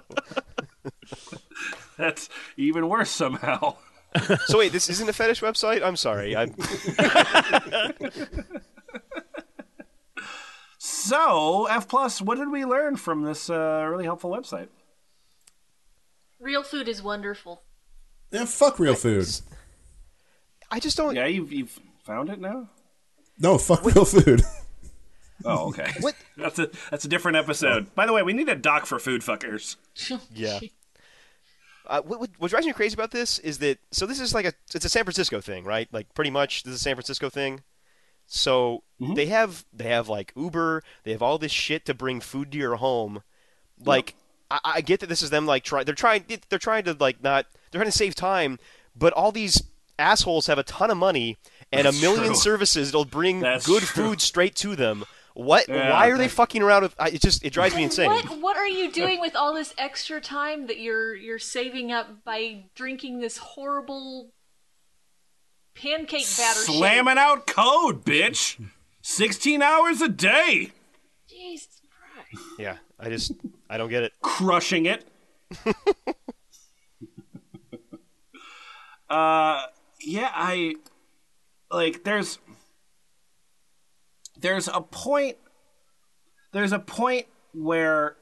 [1.98, 3.76] That's even worse somehow.
[4.46, 5.84] So wait, this isn't a fetish website.
[5.84, 6.36] I'm sorry.
[6.36, 6.54] I'm,
[10.78, 14.68] So F plus, what did we learn from this uh, really helpful website?
[16.40, 17.64] Real food is wonderful.
[18.32, 19.28] Yeah, fuck real food.
[20.70, 21.16] I just don't.
[21.16, 22.70] Yeah, you've you've found it now.
[23.40, 24.42] No, fuck real food.
[25.46, 25.92] Oh, okay.
[26.00, 26.16] What?
[26.38, 27.94] That's a that's a different episode.
[27.96, 29.76] By the way, we need a doc for food fuckers.
[30.34, 30.60] Yeah.
[31.86, 34.54] Uh, what, what, drives me crazy about this is that so this is like a
[34.74, 35.88] it's a San Francisco thing, right?
[35.92, 37.62] Like pretty much this is a San Francisco thing.
[38.26, 42.52] So they have they have like Uber, they have all this shit to bring food
[42.54, 43.22] to your home.
[43.84, 44.16] Like
[44.50, 47.22] I, I get that this is them like try they're trying they're trying to like
[47.22, 48.60] not they're trying to save time,
[48.96, 49.62] but all these
[50.00, 51.38] assholes have a ton of money
[51.72, 52.36] and That's a million true.
[52.36, 54.10] services that'll bring That's good true.
[54.10, 55.06] food straight to them.
[55.36, 55.68] What?
[55.68, 56.96] Yeah, why are they fucking around with?
[57.00, 58.10] I, it just it drives me insane.
[58.10, 62.24] What what are you doing with all this extra time that you're you're saving up
[62.24, 64.30] by drinking this horrible
[65.74, 66.76] pancake batter shake?
[66.76, 68.64] Slamming out code, bitch.
[69.02, 70.72] 16 hours a day.
[71.28, 72.46] Jesus Christ.
[72.60, 73.32] Yeah, I just
[73.70, 74.14] I don't get it.
[74.22, 75.04] Crushing it.
[79.10, 79.64] uh,
[80.00, 80.76] yeah, I
[81.72, 82.04] like.
[82.04, 82.38] There's
[84.44, 85.38] there's a point.
[86.52, 88.18] There's a point where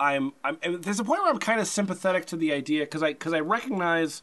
[0.00, 0.32] I'm.
[0.44, 0.58] I'm.
[0.62, 3.40] There's a point where I'm kind of sympathetic to the idea because I because I
[3.40, 4.22] recognize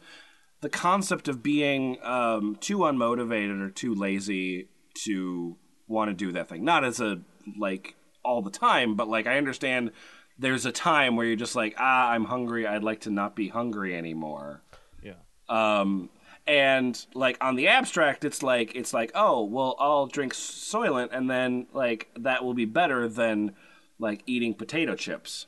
[0.62, 4.68] the concept of being um, too unmotivated or too lazy
[5.04, 6.64] to want to do that thing.
[6.64, 7.20] Not as a
[7.58, 7.94] like
[8.24, 9.92] all the time, but like I understand
[10.38, 12.66] there's a time where you're just like, ah, I'm hungry.
[12.66, 14.62] I'd like to not be hungry anymore.
[15.02, 15.12] Yeah.
[15.50, 16.08] Um,
[16.46, 21.28] and like on the abstract, it's like it's like, oh, well, I'll drink Soylent, and
[21.28, 23.54] then like that will be better than
[23.98, 25.46] like eating potato chips.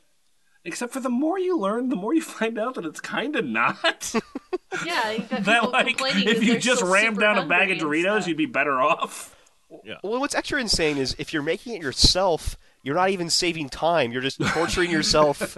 [0.65, 3.45] Except for the more you learn, the more you find out that it's kind of
[3.45, 4.13] not.
[4.85, 8.03] Yeah, you got that like if you just still rammed down a bag of Doritos,
[8.17, 8.27] stuff.
[8.27, 9.35] you'd be better off.
[9.83, 9.95] yeah.
[10.03, 14.11] Well, what's extra insane is if you're making it yourself, you're not even saving time.
[14.11, 15.57] You're just torturing yourself.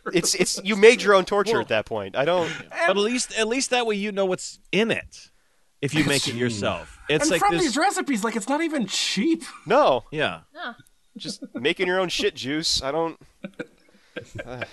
[0.12, 2.16] it's it's you made your own torture at that point.
[2.16, 2.50] I don't.
[2.70, 5.30] But at least at least that way you know what's in it.
[5.80, 7.62] If you make it yourself, it's and like from this.
[7.62, 9.44] these recipes, like it's not even cheap.
[9.64, 10.40] No, yeah.
[10.52, 10.74] No.
[11.16, 12.82] just making your own shit juice.
[12.82, 13.16] I don't.
[14.44, 14.64] uh,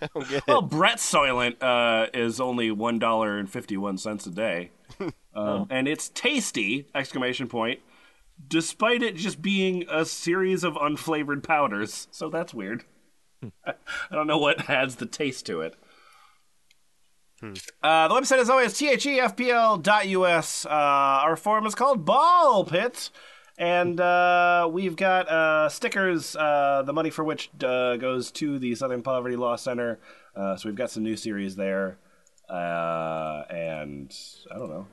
[0.00, 0.70] I don't get Well, it.
[0.70, 4.70] Brett Soylent uh, is only one dollar and fifty one cents a day,
[5.34, 6.86] um, and it's tasty!
[6.94, 7.80] Exclamation point!
[8.46, 12.84] Despite it just being a series of unflavored powders, so that's weird.
[13.66, 13.74] I
[14.12, 15.74] don't know what adds the taste to it.
[17.82, 20.66] Uh, the website is always thefpl.us.
[20.66, 23.10] Uh, our forum is called Ball Pit.
[23.56, 28.74] And uh, we've got uh, stickers, uh, the money for which uh, goes to the
[28.74, 30.00] Southern Poverty Law Center.
[30.34, 31.98] Uh, so we've got some new series there.
[32.48, 34.14] Uh, and
[34.50, 34.86] I don't know.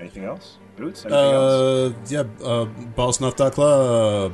[0.00, 0.56] Anything else?
[0.76, 1.04] Boots?
[1.04, 1.52] Anything else?
[1.52, 4.32] Uh, yeah, uh, ballsnuff.club.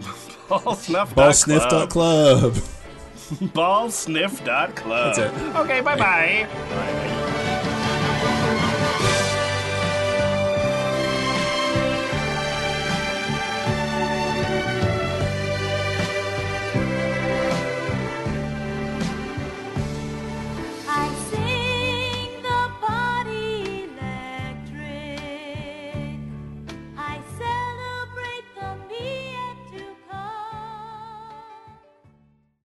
[0.48, 1.14] Ballsnuff.club.
[1.14, 2.54] Ballsniff.club.
[3.54, 5.14] Ballsniff.club.
[5.14, 5.56] That's it.
[5.56, 6.48] Okay, bye-bye.
[6.50, 7.46] Bye.